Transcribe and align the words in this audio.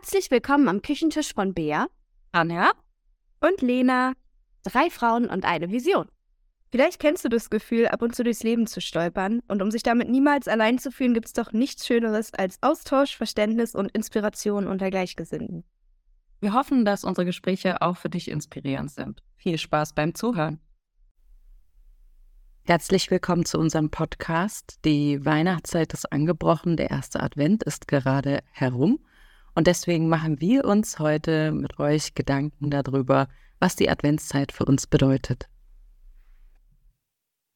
Herzlich 0.00 0.30
willkommen 0.30 0.68
am 0.68 0.80
Küchentisch 0.80 1.34
von 1.34 1.54
Bea, 1.54 1.88
Anja 2.30 2.70
und 3.40 3.60
Lena. 3.62 4.12
Drei 4.62 4.90
Frauen 4.90 5.28
und 5.28 5.44
eine 5.44 5.72
Vision. 5.72 6.06
Vielleicht 6.70 7.00
kennst 7.00 7.24
du 7.24 7.28
das 7.28 7.50
Gefühl, 7.50 7.88
ab 7.88 8.00
und 8.02 8.14
zu 8.14 8.22
durchs 8.22 8.44
Leben 8.44 8.68
zu 8.68 8.80
stolpern. 8.80 9.42
Und 9.48 9.60
um 9.60 9.72
sich 9.72 9.82
damit 9.82 10.08
niemals 10.08 10.46
allein 10.46 10.78
zu 10.78 10.92
fühlen, 10.92 11.14
gibt 11.14 11.26
es 11.26 11.32
doch 11.32 11.50
nichts 11.50 11.84
Schöneres 11.84 12.32
als 12.32 12.62
Austausch, 12.62 13.16
Verständnis 13.16 13.74
und 13.74 13.90
Inspiration 13.90 14.68
unter 14.68 14.88
Gleichgesinnten. 14.88 15.64
Wir 16.38 16.52
hoffen, 16.52 16.84
dass 16.84 17.02
unsere 17.02 17.24
Gespräche 17.24 17.82
auch 17.82 17.96
für 17.96 18.08
dich 18.08 18.30
inspirierend 18.30 18.92
sind. 18.92 19.24
Viel 19.34 19.58
Spaß 19.58 19.94
beim 19.94 20.14
Zuhören. 20.14 20.60
Herzlich 22.62 23.10
willkommen 23.10 23.44
zu 23.44 23.58
unserem 23.58 23.90
Podcast. 23.90 24.78
Die 24.84 25.24
Weihnachtszeit 25.24 25.92
ist 25.92 26.12
angebrochen, 26.12 26.76
der 26.76 26.92
erste 26.92 27.20
Advent 27.20 27.64
ist 27.64 27.88
gerade 27.88 28.44
herum. 28.52 29.00
Und 29.58 29.66
deswegen 29.66 30.08
machen 30.08 30.40
wir 30.40 30.64
uns 30.66 31.00
heute 31.00 31.50
mit 31.50 31.80
euch 31.80 32.14
Gedanken 32.14 32.70
darüber, 32.70 33.26
was 33.58 33.74
die 33.74 33.90
Adventszeit 33.90 34.52
für 34.52 34.64
uns 34.64 34.86
bedeutet. 34.86 35.48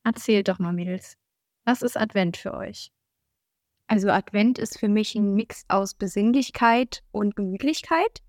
Erzählt 0.02 0.48
doch 0.48 0.58
mal, 0.58 0.72
Mädels. 0.72 1.16
Was 1.64 1.80
ist 1.80 1.96
Advent 1.96 2.36
für 2.36 2.54
euch? 2.54 2.90
Also 3.86 4.10
Advent 4.10 4.58
ist 4.58 4.80
für 4.80 4.88
mich 4.88 5.14
ein 5.14 5.34
Mix 5.34 5.64
aus 5.68 5.94
Besinnlichkeit 5.94 7.04
und 7.12 7.36
Gemütlichkeit, 7.36 8.20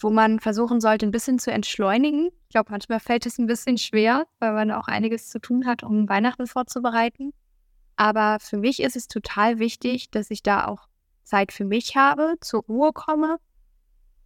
wo 0.00 0.08
man 0.08 0.40
versuchen 0.40 0.80
sollte, 0.80 1.04
ein 1.04 1.12
bisschen 1.12 1.38
zu 1.38 1.52
entschleunigen. 1.52 2.30
Ich 2.44 2.48
glaube, 2.48 2.70
manchmal 2.70 3.00
fällt 3.00 3.26
es 3.26 3.36
ein 3.38 3.46
bisschen 3.46 3.76
schwer, 3.76 4.26
weil 4.38 4.54
man 4.54 4.70
auch 4.70 4.88
einiges 4.88 5.28
zu 5.28 5.38
tun 5.38 5.66
hat, 5.66 5.82
um 5.82 6.08
Weihnachten 6.08 6.46
vorzubereiten. 6.46 7.34
Aber 7.96 8.38
für 8.40 8.56
mich 8.56 8.80
ist 8.80 8.96
es 8.96 9.06
total 9.06 9.58
wichtig, 9.58 10.10
dass 10.10 10.30
ich 10.30 10.42
da 10.42 10.66
auch 10.66 10.88
Zeit 11.26 11.52
für 11.52 11.64
mich 11.64 11.96
habe, 11.96 12.36
zur 12.40 12.62
Ruhe 12.64 12.92
komme, 12.92 13.38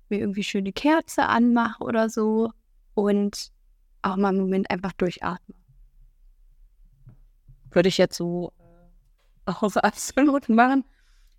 mir 0.09 0.21
irgendwie 0.21 0.45
schöne 0.45 0.73
Kerze 0.73 1.27
anmache 1.27 1.83
oder 1.83 2.11
so 2.11 2.53
und 2.95 3.51
auch 4.03 4.17
mal 4.17 4.29
einen 4.29 4.41
Moment 4.41 4.71
einfach 4.71 4.93
durchatme. 4.93 5.55
Würde 7.71 7.89
ich 7.89 7.99
jetzt 7.99 8.17
so 8.17 8.53
äh, 9.47 9.51
auch 9.51 9.77
absolut 9.77 10.49
machen. 10.49 10.85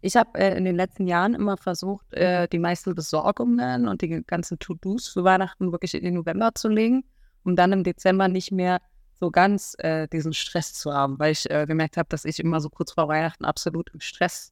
Ich 0.02 0.16
habe 0.16 0.40
äh, 0.40 0.58
in 0.58 0.66
den 0.66 0.76
letzten 0.76 1.06
Jahren 1.06 1.36
immer 1.36 1.58
versucht, 1.58 2.12
äh, 2.14 2.48
die 2.48 2.60
meisten 2.60 2.96
Besorgungen 2.96 3.88
und 3.88 4.02
die 4.02 4.24
ganzen 4.26 4.58
To-Dos 4.58 5.10
für 5.10 5.24
Weihnachten 5.24 5.72
wirklich 5.72 5.94
in 5.94 6.04
den 6.04 6.16
November 6.16 6.56
zu 6.56 6.70
legen, 6.70 7.04
um 7.44 7.56
dann 7.56 7.72
im 7.72 7.84
Dezember 7.84 8.28
nicht 8.28 8.52
mehr 8.52 8.82
so 9.14 9.30
ganz 9.30 9.76
äh, 9.78 10.08
diesen 10.08 10.34
Stress 10.34 10.74
zu 10.74 10.92
haben, 10.92 11.20
weil 11.20 11.34
ich 11.34 11.48
äh, 11.52 11.68
gemerkt 11.68 11.98
habe, 11.98 12.10
dass 12.10 12.26
ich 12.26 12.40
immer 12.40 12.60
so 12.60 12.70
kurz 12.70 12.94
vor 12.94 13.08
Weihnachten 13.08 13.46
absolut 13.46 13.92
im 13.94 14.00
Stress 14.00 14.52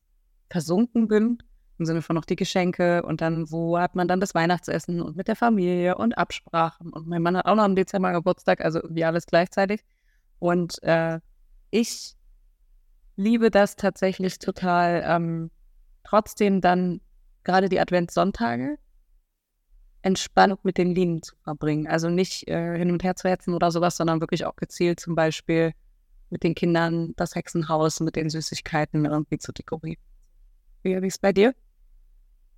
versunken 0.50 1.08
bin, 1.08 1.38
im 1.78 1.86
Sinne 1.86 2.02
von 2.02 2.16
noch 2.16 2.26
die 2.26 2.36
Geschenke 2.36 3.04
und 3.04 3.22
dann, 3.22 3.50
wo 3.52 3.78
hat 3.78 3.96
man 3.96 4.08
dann 4.08 4.20
das 4.20 4.36
Weihnachtsessen 4.36 5.02
und 5.02 5.16
mit 5.16 5.28
der 5.28 5.36
Familie 5.36 5.98
und 5.98 6.18
Absprachen 6.18 6.92
und 6.92 7.08
mein 7.08 7.22
Mann 7.22 7.38
hat 7.38 7.46
auch 7.46 7.56
noch 7.56 7.66
im 7.66 7.76
Dezember 7.76 8.12
Geburtstag, 8.12 8.62
also 8.62 8.82
irgendwie 8.82 9.06
alles 9.06 9.26
gleichzeitig. 9.26 9.84
Und 10.40 10.82
äh, 10.84 11.20
ich 11.72 12.16
liebe 13.16 13.52
das 13.52 13.76
tatsächlich 13.76 14.40
total, 14.40 15.04
ähm, 15.06 15.52
trotzdem 16.04 16.62
dann 16.62 17.02
gerade 17.44 17.70
die 17.70 17.80
Adventssonntage 17.80 18.78
entspannt 20.02 20.64
mit 20.64 20.78
den 20.78 20.96
Linien 20.96 21.22
zu 21.22 21.36
verbringen. 21.44 21.88
Also 21.88 22.10
nicht 22.10 22.48
äh, 22.48 22.78
hin 22.78 22.92
und 22.92 23.04
her 23.04 23.16
zu 23.16 23.30
hetzen 23.30 23.54
oder 23.54 23.72
sowas, 23.72 23.98
sondern 23.98 24.22
wirklich 24.22 24.46
auch 24.46 24.56
gezielt 24.56 25.00
zum 25.00 25.16
Beispiel 25.16 25.74
mit 26.30 26.44
den 26.44 26.56
Kindern 26.56 27.14
das 27.18 27.36
Hexenhaus 27.36 28.00
mit 28.00 28.16
den 28.16 28.30
Süßigkeiten 28.30 29.06
irgendwie 29.06 29.38
zu 29.38 29.52
dekorieren. 29.52 30.02
Wie 30.84 30.94
ist 30.94 31.04
es 31.04 31.18
bei 31.18 31.34
dir? 31.34 31.54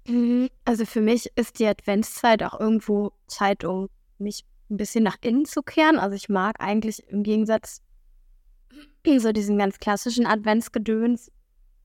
Mhm. 0.07 0.49
Also 0.65 0.85
für 0.85 1.01
mich 1.01 1.31
ist 1.35 1.59
die 1.59 1.67
Adventszeit 1.67 2.43
auch 2.43 2.59
irgendwo 2.59 3.11
Zeit, 3.27 3.63
um 3.63 3.89
mich 4.17 4.43
ein 4.69 4.77
bisschen 4.77 5.03
nach 5.03 5.17
innen 5.21 5.45
zu 5.45 5.61
kehren. 5.61 5.99
Also 5.99 6.15
ich 6.15 6.29
mag 6.29 6.55
eigentlich 6.59 7.07
im 7.09 7.23
Gegensatz 7.23 7.81
so 9.05 9.31
diesen 9.31 9.57
ganz 9.57 9.79
klassischen 9.79 10.25
Adventsgedöns 10.25 11.31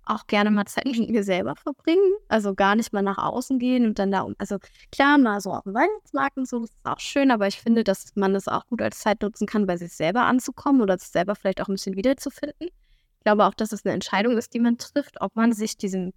auch 0.04 0.26
gerne 0.28 0.50
mal 0.50 0.66
Zeit 0.66 0.84
mit 0.84 1.10
mir 1.10 1.24
selber 1.24 1.56
verbringen. 1.56 2.14
Also 2.28 2.54
gar 2.54 2.76
nicht 2.76 2.92
mal 2.92 3.02
nach 3.02 3.18
außen 3.18 3.58
gehen 3.58 3.86
und 3.86 3.98
dann 3.98 4.12
da, 4.12 4.26
also 4.38 4.58
klar, 4.92 5.18
mal 5.18 5.40
so 5.40 5.50
auf 5.50 5.64
dem 5.64 5.74
Weihnachtsmarkt 5.74 6.36
und 6.36 6.48
so, 6.48 6.60
das 6.60 6.70
ist 6.70 6.78
auch 6.84 7.00
schön, 7.00 7.30
aber 7.30 7.48
ich 7.48 7.60
finde, 7.60 7.82
dass 7.82 8.14
man 8.14 8.32
das 8.32 8.46
auch 8.46 8.66
gut 8.66 8.82
als 8.82 9.00
Zeit 9.00 9.22
nutzen 9.22 9.46
kann, 9.46 9.66
bei 9.66 9.76
sich 9.76 9.92
selber 9.92 10.22
anzukommen 10.22 10.80
oder 10.80 10.96
sich 10.96 11.08
selber 11.08 11.34
vielleicht 11.34 11.60
auch 11.60 11.68
ein 11.68 11.74
bisschen 11.74 11.96
wiederzufinden. 11.96 12.68
Ich 12.68 13.24
glaube 13.24 13.44
auch, 13.46 13.54
dass 13.54 13.72
es 13.72 13.84
eine 13.84 13.94
Entscheidung 13.94 14.38
ist, 14.38 14.54
die 14.54 14.60
man 14.60 14.78
trifft, 14.78 15.20
ob 15.20 15.34
man 15.34 15.52
sich 15.52 15.76
diesen 15.76 16.12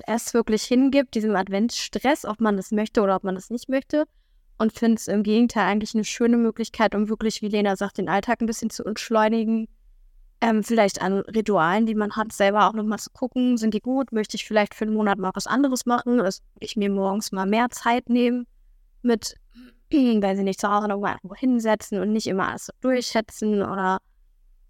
Stress 0.00 0.34
wirklich 0.34 0.62
hingibt, 0.64 1.14
diesem 1.14 1.36
Adventsstress, 1.36 2.24
ob 2.24 2.40
man 2.40 2.56
das 2.56 2.70
möchte 2.70 3.02
oder 3.02 3.16
ob 3.16 3.24
man 3.24 3.34
das 3.34 3.50
nicht 3.50 3.68
möchte. 3.68 4.04
Und 4.58 4.72
finde 4.72 4.96
es 4.96 5.08
im 5.08 5.22
Gegenteil 5.22 5.64
eigentlich 5.64 5.94
eine 5.94 6.04
schöne 6.04 6.36
Möglichkeit, 6.36 6.94
um 6.94 7.08
wirklich, 7.08 7.42
wie 7.42 7.48
Lena 7.48 7.76
sagt, 7.76 7.98
den 7.98 8.08
Alltag 8.08 8.40
ein 8.40 8.46
bisschen 8.46 8.70
zu 8.70 8.84
entschleunigen. 8.84 9.68
Ähm, 10.40 10.62
vielleicht 10.62 11.00
an 11.02 11.20
Ritualen, 11.20 11.86
die 11.86 11.94
man 11.94 12.12
hat, 12.12 12.32
selber 12.32 12.68
auch 12.68 12.72
nochmal 12.72 12.98
zu 12.98 13.10
gucken, 13.10 13.56
sind 13.56 13.74
die 13.74 13.80
gut? 13.80 14.12
Möchte 14.12 14.36
ich 14.36 14.46
vielleicht 14.46 14.74
für 14.74 14.84
einen 14.84 14.94
Monat 14.94 15.18
mal 15.18 15.30
was 15.34 15.46
anderes 15.46 15.86
machen? 15.86 16.18
Dass 16.18 16.42
ich 16.60 16.76
mir 16.76 16.90
morgens 16.90 17.32
mal 17.32 17.46
mehr 17.46 17.68
Zeit 17.70 18.08
nehme 18.08 18.44
mit, 19.02 19.34
weil 19.90 20.36
sie 20.36 20.44
nicht 20.44 20.60
zu 20.60 20.70
Hause 20.70 20.88
nochmal 20.88 21.14
irgendwo 21.14 21.34
hinsetzen 21.34 22.00
und 22.00 22.12
nicht 22.12 22.26
immer 22.26 22.48
alles 22.48 22.70
durchschätzen 22.80 23.62
oder 23.62 23.98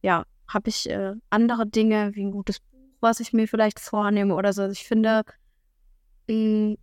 ja, 0.02 0.24
habe 0.48 0.68
ich 0.68 0.88
äh, 0.88 1.14
andere 1.30 1.66
Dinge 1.66 2.14
wie 2.14 2.24
ein 2.24 2.30
gutes 2.30 2.60
Buch 2.60 2.75
was 3.06 3.20
ich 3.20 3.32
mir 3.32 3.48
vielleicht 3.48 3.80
vornehme 3.80 4.34
oder 4.34 4.52
so. 4.52 4.62
Also 4.62 4.72
ich 4.72 4.86
finde, 4.86 5.22
mh, 6.28 6.34
mm, 6.34 6.78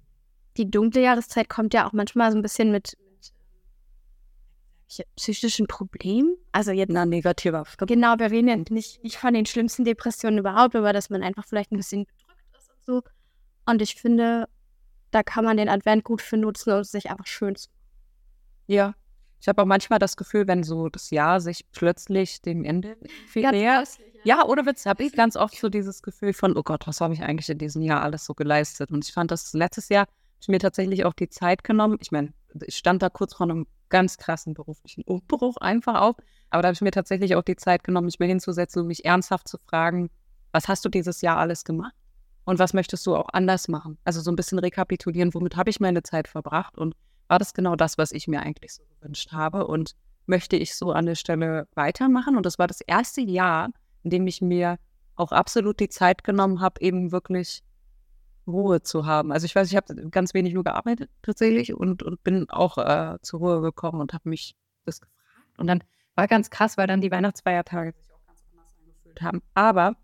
die 0.58 0.70
dunkle 0.70 1.02
Jahreszeit 1.02 1.50
kommt 1.50 1.74
ja 1.74 1.88
auch 1.88 1.94
manchmal 1.94 2.32
so 2.32 2.38
ein 2.38 2.42
bisschen 2.42 2.72
mit, 2.72 2.96
psychischen 5.16 5.68
Problemen. 5.68 6.36
Also 6.52 6.72
jetzt. 6.72 6.92
Na, 6.92 7.06
negativer. 7.06 7.64
Genau, 7.80 8.16
wir 8.18 8.30
reden 8.30 8.48
ja 8.48 8.56
nicht, 8.70 9.04
nicht 9.04 9.18
von 9.18 9.34
den 9.34 9.46
schlimmsten 9.46 9.86
Depressionen 9.86 10.40
überhaupt, 10.40 10.76
aber 10.76 10.94
dass 10.94 11.10
man 11.10 11.24
einfach 11.24 11.46
vielleicht 11.46 11.72
ein 11.72 11.78
bisschen 11.78 12.06
gedrückt 12.06 12.44
ist 12.58 12.70
und 12.70 12.86
so. 12.86 13.02
Und 13.66 13.82
ich 13.82 13.96
finde, 13.96 14.48
da 15.12 15.24
kann 15.24 15.46
man 15.46 15.58
den 15.58 15.70
Advent 15.70 16.04
gut 16.04 16.22
für 16.22 16.38
nutzen, 16.38 16.74
um 16.74 16.84
sich 16.84 17.10
einfach 17.10 17.28
schön 17.28 17.56
zu 17.56 17.70
Ja, 18.68 18.94
ich 19.40 19.48
habe 19.48 19.62
auch 19.62 19.66
manchmal 19.66 20.00
das 20.00 20.16
Gefühl, 20.16 20.48
wenn 20.48 20.64
so 20.64 20.90
das 20.90 21.10
Jahr 21.10 21.40
sich 21.42 21.66
plötzlich 21.72 22.42
dem 22.42 22.64
Ende 22.64 22.98
viel 23.28 23.50
näher. 23.52 23.84
Ja, 24.26 24.46
ohne 24.46 24.66
Witz, 24.66 24.86
habe 24.86 25.04
ich 25.04 25.12
ganz 25.14 25.36
oft 25.36 25.58
so 25.58 25.68
dieses 25.68 26.02
Gefühl 26.02 26.32
von, 26.32 26.56
oh 26.56 26.64
Gott, 26.64 26.88
was 26.88 27.02
habe 27.02 27.14
ich 27.14 27.22
eigentlich 27.22 27.50
in 27.50 27.58
diesem 27.58 27.82
Jahr 27.82 28.02
alles 28.02 28.24
so 28.24 28.34
geleistet? 28.34 28.90
Und 28.90 29.06
ich 29.06 29.14
fand 29.14 29.32
das 29.32 29.52
letztes 29.52 29.90
Jahr, 29.90 30.08
ich 30.40 30.48
mir 30.48 30.60
tatsächlich 30.60 31.04
auch 31.04 31.14
die 31.14 31.28
Zeit 31.28 31.64
genommen. 31.66 31.98
Ich 32.00 32.12
meine, 32.12 32.34
ich 32.66 32.78
stand 32.78 33.02
da 33.02 33.10
kurz 33.10 33.34
vor 33.34 33.50
einem 33.50 33.68
ganz 33.90 34.18
krassen 34.18 34.54
beruflichen 34.54 35.04
Umbruch 35.04 35.58
einfach 35.58 36.00
auf. 36.00 36.16
Aber 36.50 36.62
da 36.62 36.68
habe 36.68 36.74
ich 36.74 36.82
mir 36.82 36.92
tatsächlich 36.92 37.36
auch 37.36 37.44
die 37.44 37.58
Zeit 37.58 37.84
genommen, 37.84 38.06
mich 38.06 38.20
mir 38.20 38.28
hinzusetzen 38.28 38.82
und 38.82 38.88
mich 38.88 39.04
ernsthaft 39.04 39.48
zu 39.48 39.58
fragen, 39.58 40.10
was 40.54 40.70
hast 40.70 40.86
du 40.86 40.90
dieses 40.90 41.22
Jahr 41.22 41.38
alles 41.38 41.66
gemacht? 41.66 41.94
Und 42.46 42.60
was 42.60 42.74
möchtest 42.74 43.06
du 43.06 43.16
auch 43.16 43.30
anders 43.34 43.68
machen? 43.68 43.98
Also 44.06 44.22
so 44.22 44.32
ein 44.32 44.36
bisschen 44.36 44.60
rekapitulieren, 44.60 45.34
womit 45.34 45.58
habe 45.58 45.70
ich 45.70 45.80
meine 45.80 46.04
Zeit 46.04 46.28
verbracht 46.30 46.78
und 46.78 46.96
war 47.28 47.40
das 47.40 47.54
genau 47.54 47.76
das, 47.76 47.98
was 47.98 48.12
ich 48.12 48.28
mir 48.28 48.42
eigentlich 48.42 48.74
so 48.74 48.84
gewünscht 49.00 49.32
habe 49.32 49.68
und 49.68 49.96
möchte 50.26 50.56
ich 50.56 50.76
so 50.76 50.92
an 50.92 51.06
der 51.06 51.16
Stelle 51.16 51.68
weitermachen. 51.74 52.38
Und 52.38 52.46
das 52.46 52.58
war 52.58 52.68
das 52.68 52.82
erste 52.82 53.22
Jahr, 53.22 53.70
in 54.04 54.10
dem 54.10 54.28
ich 54.28 54.42
mir 54.42 54.78
auch 55.16 55.32
absolut 55.32 55.80
die 55.80 55.90
Zeit 55.90 56.24
genommen 56.24 56.62
habe, 56.62 56.82
eben 56.82 57.12
wirklich 57.12 57.64
Ruhe 58.48 58.82
zu 58.82 59.06
haben. 59.06 59.32
Also 59.32 59.46
ich 59.46 59.56
weiß, 59.56 59.70
ich 59.70 59.76
habe 59.76 60.10
ganz 60.10 60.34
wenig 60.34 60.54
nur 60.54 60.64
gearbeitet 60.64 61.10
tatsächlich 61.22 61.74
und, 61.74 62.04
und 62.04 62.24
bin 62.24 62.50
auch 62.50 62.78
äh, 62.78 63.18
zur 63.22 63.40
Ruhe 63.40 63.62
gekommen 63.62 64.02
und 64.02 64.14
habe 64.14 64.30
mich 64.30 64.56
das 64.86 65.00
gefragt. 65.00 65.18
Und 65.58 65.68
dann 65.68 65.84
war 66.16 66.28
ganz 66.28 66.50
krass, 66.50 66.78
weil 66.78 66.88
dann 66.88 67.02
die 67.02 67.12
Weihnachtsfeiertage 67.12 67.94
sich 67.94 68.12
auch 68.12 68.26
ganz 68.28 68.44
anders 68.52 68.76
angefühlt 68.80 69.22
haben. 69.22 69.42
Aber 69.54 69.96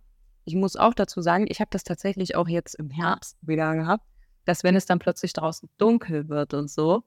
ich 0.46 0.56
muss 0.56 0.76
auch 0.76 0.94
dazu 0.94 1.22
sagen, 1.22 1.46
ich 1.50 1.60
habe 1.60 1.70
das 1.72 1.84
tatsächlich 1.84 2.36
auch 2.36 2.48
jetzt 2.48 2.76
im 2.76 2.90
Herbst 2.90 3.38
wieder 3.42 3.76
gehabt, 3.76 4.06
dass 4.46 4.64
wenn 4.64 4.76
es 4.76 4.86
dann 4.86 5.00
plötzlich 5.00 5.34
draußen 5.34 5.70
dunkel 5.78 6.30
wird 6.30 6.54
und 6.54 6.70
so, 6.70 7.04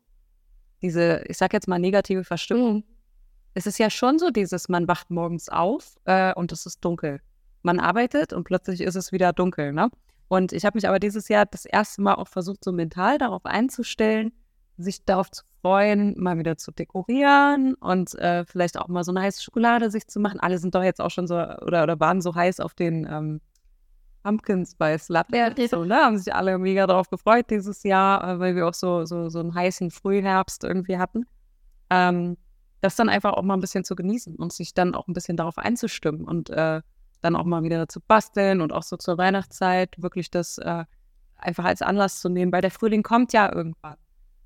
diese, 0.82 1.24
ich 1.28 1.38
sag 1.38 1.52
jetzt 1.52 1.68
mal, 1.68 1.78
negative 1.78 2.24
Verstimmung. 2.24 2.84
Es 3.54 3.66
ist 3.66 3.78
ja 3.78 3.90
schon 3.90 4.19
so 4.19 4.31
dieses, 4.31 4.69
man 4.69 4.88
wacht 4.88 5.10
morgens 5.10 5.49
auf 5.49 5.96
äh, 6.04 6.32
und 6.34 6.52
es 6.52 6.66
ist 6.66 6.84
dunkel. 6.84 7.20
Man 7.62 7.78
arbeitet 7.78 8.32
und 8.32 8.44
plötzlich 8.44 8.81
ist 8.81 8.96
es 8.96 9.12
wieder 9.12 9.32
dunkel, 9.32 9.72
ne? 9.72 9.90
Und 10.28 10.52
ich 10.52 10.64
habe 10.64 10.78
mich 10.78 10.88
aber 10.88 10.99
dieses 10.99 11.28
Jahr 11.28 11.44
das 11.44 11.66
erste 11.66 12.00
Mal 12.00 12.14
auch 12.14 12.28
versucht, 12.28 12.64
so 12.64 12.72
mental 12.72 13.19
darauf 13.19 13.44
einzustellen, 13.44 14.32
sich 14.78 15.04
darauf 15.04 15.31
zu 15.31 15.44
freuen, 15.60 16.19
mal 16.19 16.38
wieder 16.38 16.56
zu 16.56 16.72
dekorieren 16.72 17.75
und 17.75 18.14
äh, 18.14 18.44
vielleicht 18.46 18.78
auch 18.78 18.88
mal 18.88 19.04
so 19.04 19.12
eine 19.12 19.20
heiße 19.20 19.43
Schokolade 19.43 19.90
sich 19.90 20.06
zu 20.06 20.20
machen. 20.20 20.40
Alle 20.40 20.58
sind 20.58 20.75
doch 20.75 20.82
jetzt 20.82 21.00
auch 21.00 21.10
schon 21.10 21.26
so 21.26 21.34
oder, 21.34 21.82
oder 21.82 22.00
waren 22.00 22.22
so 22.22 22.34
heiß 22.34 22.60
auf 22.60 22.72
den 22.75 23.06
ähm, 23.10 23.40
Pumpkin 24.22 24.64
Spice 24.64 25.08
Latte. 25.08 25.37
Ja, 25.37 25.69
so, 25.69 25.84
ne? 25.84 25.96
Haben 25.96 26.19
sich 26.19 26.34
alle 26.34 26.58
mega 26.58 26.87
darauf 26.87 27.10
gefreut 27.10 27.50
dieses 27.50 27.82
Jahr, 27.82 28.26
äh, 28.26 28.38
weil 28.38 28.56
wir 28.56 28.66
auch 28.66 28.75
so, 28.75 29.05
so, 29.05 29.28
so 29.28 29.40
einen 29.40 29.55
heißen 29.55 29.90
Frühherbst 29.90 30.64
irgendwie 30.64 30.98
hatten. 30.98 31.26
Ähm, 31.90 32.37
das 32.82 32.96
dann 32.96 33.08
einfach 33.08 33.32
auch 33.32 33.43
mal 33.43 33.55
ein 33.55 33.61
bisschen 33.61 33.84
zu 33.84 33.94
genießen 33.94 34.37
und 34.37 34.52
sich 34.52 34.75
dann 34.75 34.94
auch 34.94 35.06
ein 35.08 35.14
bisschen 35.14 35.37
darauf 35.37 35.56
einzustimmen 35.56 36.25
und 36.25 36.50
äh, 36.50 36.82
dann 37.23 37.37
auch 37.37 37.44
mal 37.44 37.62
wieder 37.62 37.88
zu 37.88 38.00
basteln 38.00 38.61
und 38.61 38.73
auch 38.73 38.82
so 38.82 38.96
zur 38.96 39.17
Weihnachtszeit 39.17 40.02
wirklich 40.02 40.31
das 40.31 40.58
äh, 40.58 40.84
einfach 41.37 41.64
als 41.64 41.81
Anlass 41.81 42.20
zu 42.20 42.29
nehmen, 42.29 42.52
weil 42.52 42.61
der 42.61 42.73
Frühling 42.73 43.05
kommt 43.05 43.32
ja 43.32 43.52
irgendwann. 43.52 43.96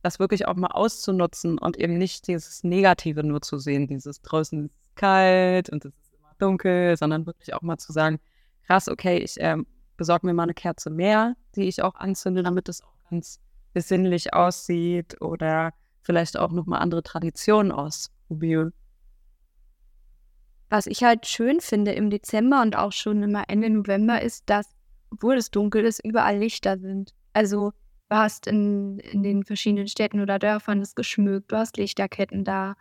Das 0.03 0.19
wirklich 0.19 0.47
auch 0.47 0.55
mal 0.55 0.69
auszunutzen 0.69 1.59
und 1.59 1.79
eben 1.79 1.97
nicht 1.97 2.29
dieses 2.29 2.63
Negative 2.63 3.25
nur 3.25 3.41
zu 3.41 3.59
sehen, 3.59 3.89
dieses 3.89 4.21
draußen 4.21 4.67
ist 4.67 4.97
kalt 4.97 5.71
und 5.71 5.85
es 5.87 5.95
ist 5.95 6.15
immer 6.15 6.33
dunkel, 6.39 6.97
sondern 6.97 7.27
wirklich 7.27 7.55
auch 7.55 7.63
mal 7.63 7.79
zu 7.79 7.93
sagen, 7.93 8.21
krass, 8.67 8.89
okay, 8.89 9.19
ich 9.19 9.37
ähm, 9.39 9.67
besorge 9.97 10.27
mir 10.27 10.35
mal 10.35 10.45
eine 10.45 10.55
Kerze 10.55 10.91
mehr, 10.91 11.35
die 11.55 11.65
ich 11.65 11.83
auch 11.83 11.95
anzünde, 11.95 12.43
damit 12.43 12.69
es 12.69 12.83
auch 12.83 13.11
ganz 13.11 13.41
besinnlich 13.73 14.35
aussieht 14.35 15.21
oder 15.23 15.73
vielleicht 16.03 16.39
auch 16.39 16.53
nochmal 16.53 16.83
andere 16.83 17.03
Traditionen 17.03 17.73
ausprobieren. 18.27 18.73
Was 20.69 20.87
ich 20.87 21.05
halt 21.05 21.27
schön 21.27 21.61
finde 21.61 21.93
im 21.93 22.11
Dezember 22.11 22.61
und 22.63 22.77
auch 22.77 22.93
schon 22.93 23.23
immer 23.23 23.45
Ende 23.49 23.71
November 23.71 24.21
ist, 24.21 24.45
dass, 24.47 24.67
obwohl 25.11 25.37
es 25.37 25.51
dunkel 25.51 25.85
ist, 25.85 26.05
überall 26.05 26.39
Lichter 26.39 26.79
sind. 26.79 27.15
Also 27.33 27.73
du 28.09 28.17
hast 28.17 28.47
in, 28.49 28.99
in 28.99 29.23
den 29.23 29.45
verschiedenen 29.45 29.87
Städten 29.87 30.21
oder 30.21 30.39
Dörfern 30.39 30.81
das 30.81 30.95
geschmückt, 30.95 31.53
du 31.53 31.57
hast 31.57 31.77
Lichterketten 31.77 32.45
da. 32.45 32.75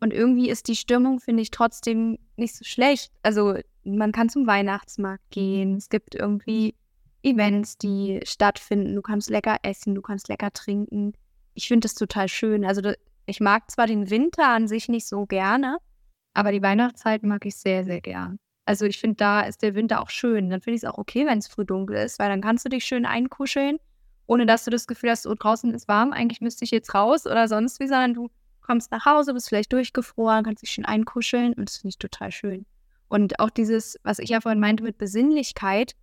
Und 0.00 0.12
irgendwie 0.12 0.48
ist 0.48 0.68
die 0.68 0.76
Stimmung, 0.76 1.18
finde 1.18 1.42
ich, 1.42 1.50
trotzdem 1.50 2.18
nicht 2.36 2.54
so 2.54 2.64
schlecht. 2.64 3.12
Also 3.22 3.56
man 3.84 4.12
kann 4.12 4.28
zum 4.28 4.46
Weihnachtsmarkt 4.46 5.30
gehen. 5.30 5.76
Es 5.76 5.88
gibt 5.88 6.14
irgendwie 6.14 6.74
Events, 7.22 7.78
die 7.78 8.20
stattfinden. 8.24 8.94
Du 8.94 9.02
kannst 9.02 9.30
lecker 9.30 9.56
essen, 9.62 9.94
du 9.94 10.02
kannst 10.02 10.28
lecker 10.28 10.52
trinken. 10.52 11.14
Ich 11.54 11.68
finde 11.68 11.86
das 11.86 11.94
total 11.94 12.28
schön. 12.28 12.64
Also 12.64 12.82
ich 13.26 13.40
mag 13.40 13.70
zwar 13.70 13.86
den 13.86 14.10
Winter 14.10 14.48
an 14.48 14.68
sich 14.68 14.88
nicht 14.88 15.06
so 15.06 15.26
gerne, 15.26 15.78
aber 16.34 16.52
die 16.52 16.62
Weihnachtszeit 16.62 17.22
mag 17.22 17.46
ich 17.46 17.56
sehr, 17.56 17.84
sehr 17.84 18.00
gern. 18.00 18.38
Also 18.66 18.86
ich 18.86 18.98
finde, 18.98 19.16
da 19.16 19.42
ist 19.42 19.62
der 19.62 19.74
Winter 19.74 20.02
auch 20.02 20.10
schön. 20.10 20.50
Dann 20.50 20.60
finde 20.60 20.76
ich 20.76 20.82
es 20.82 20.88
auch 20.88 20.98
okay, 20.98 21.26
wenn 21.26 21.38
es 21.38 21.48
früh 21.48 21.64
dunkel 21.64 21.96
ist, 21.96 22.18
weil 22.18 22.28
dann 22.28 22.40
kannst 22.40 22.64
du 22.64 22.68
dich 22.68 22.84
schön 22.84 23.04
einkuscheln, 23.04 23.78
ohne 24.26 24.46
dass 24.46 24.64
du 24.64 24.70
das 24.70 24.86
Gefühl 24.86 25.10
hast, 25.10 25.26
oh, 25.26 25.34
draußen 25.34 25.72
ist 25.74 25.86
warm, 25.86 26.12
eigentlich 26.12 26.40
müsste 26.40 26.64
ich 26.64 26.70
jetzt 26.70 26.94
raus 26.94 27.26
oder 27.26 27.46
sonst 27.46 27.78
wie, 27.80 27.86
sondern 27.86 28.14
du 28.14 28.30
kommst 28.62 28.90
nach 28.90 29.04
Hause, 29.04 29.34
bist 29.34 29.48
vielleicht 29.48 29.72
durchgefroren, 29.72 30.44
kannst 30.44 30.62
dich 30.62 30.70
schön 30.70 30.86
einkuscheln 30.86 31.52
und 31.52 31.68
das 31.68 31.76
finde 31.76 31.90
ich 31.90 31.98
total 31.98 32.32
schön. 32.32 32.64
Und 33.08 33.38
auch 33.38 33.50
dieses, 33.50 33.98
was 34.02 34.18
ich 34.18 34.30
ja 34.30 34.40
vorhin 34.40 34.60
meinte 34.60 34.82
mit 34.82 34.96
Besinnlichkeit, 34.96 35.94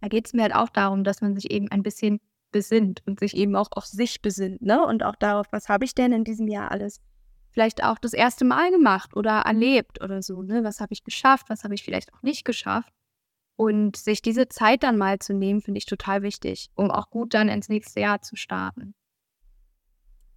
da 0.00 0.08
geht 0.08 0.26
es 0.26 0.32
mir 0.32 0.42
halt 0.42 0.54
auch 0.54 0.70
darum, 0.70 1.04
dass 1.04 1.20
man 1.20 1.34
sich 1.34 1.50
eben 1.50 1.70
ein 1.70 1.82
bisschen 1.82 2.20
besinnt 2.52 3.02
und 3.06 3.20
sich 3.20 3.36
eben 3.36 3.56
auch 3.56 3.68
auf 3.72 3.86
sich 3.86 4.22
besinnt, 4.22 4.62
ne? 4.62 4.84
Und 4.84 5.02
auch 5.02 5.16
darauf, 5.16 5.46
was 5.50 5.68
habe 5.68 5.84
ich 5.84 5.94
denn 5.94 6.12
in 6.12 6.24
diesem 6.24 6.48
Jahr 6.48 6.70
alles 6.70 7.00
vielleicht 7.50 7.82
auch 7.82 7.98
das 7.98 8.12
erste 8.12 8.44
Mal 8.44 8.70
gemacht 8.70 9.16
oder 9.16 9.40
erlebt 9.40 10.02
oder 10.02 10.22
so, 10.22 10.42
ne? 10.42 10.64
Was 10.64 10.80
habe 10.80 10.92
ich 10.92 11.04
geschafft, 11.04 11.48
was 11.48 11.64
habe 11.64 11.74
ich 11.74 11.82
vielleicht 11.82 12.12
auch 12.14 12.22
nicht 12.22 12.44
geschafft? 12.44 12.92
Und 13.56 13.96
sich 13.96 14.20
diese 14.20 14.48
Zeit 14.48 14.82
dann 14.82 14.98
mal 14.98 15.18
zu 15.18 15.32
nehmen, 15.32 15.62
finde 15.62 15.78
ich 15.78 15.86
total 15.86 16.22
wichtig, 16.22 16.68
um 16.74 16.90
auch 16.90 17.08
gut 17.08 17.32
dann 17.32 17.48
ins 17.48 17.68
nächste 17.68 18.00
Jahr 18.00 18.20
zu 18.20 18.36
starten. 18.36 18.94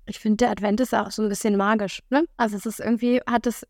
Ich 0.05 0.19
finde, 0.19 0.37
der 0.37 0.51
Advent 0.51 0.79
ist 0.79 0.95
auch 0.95 1.11
so 1.11 1.21
ein 1.21 1.29
bisschen 1.29 1.55
magisch, 1.55 2.01
ne? 2.09 2.25
Also 2.37 2.57
es 2.57 2.65
ist 2.65 2.79
irgendwie, 2.79 3.21
hat 3.27 3.45
es 3.45 3.67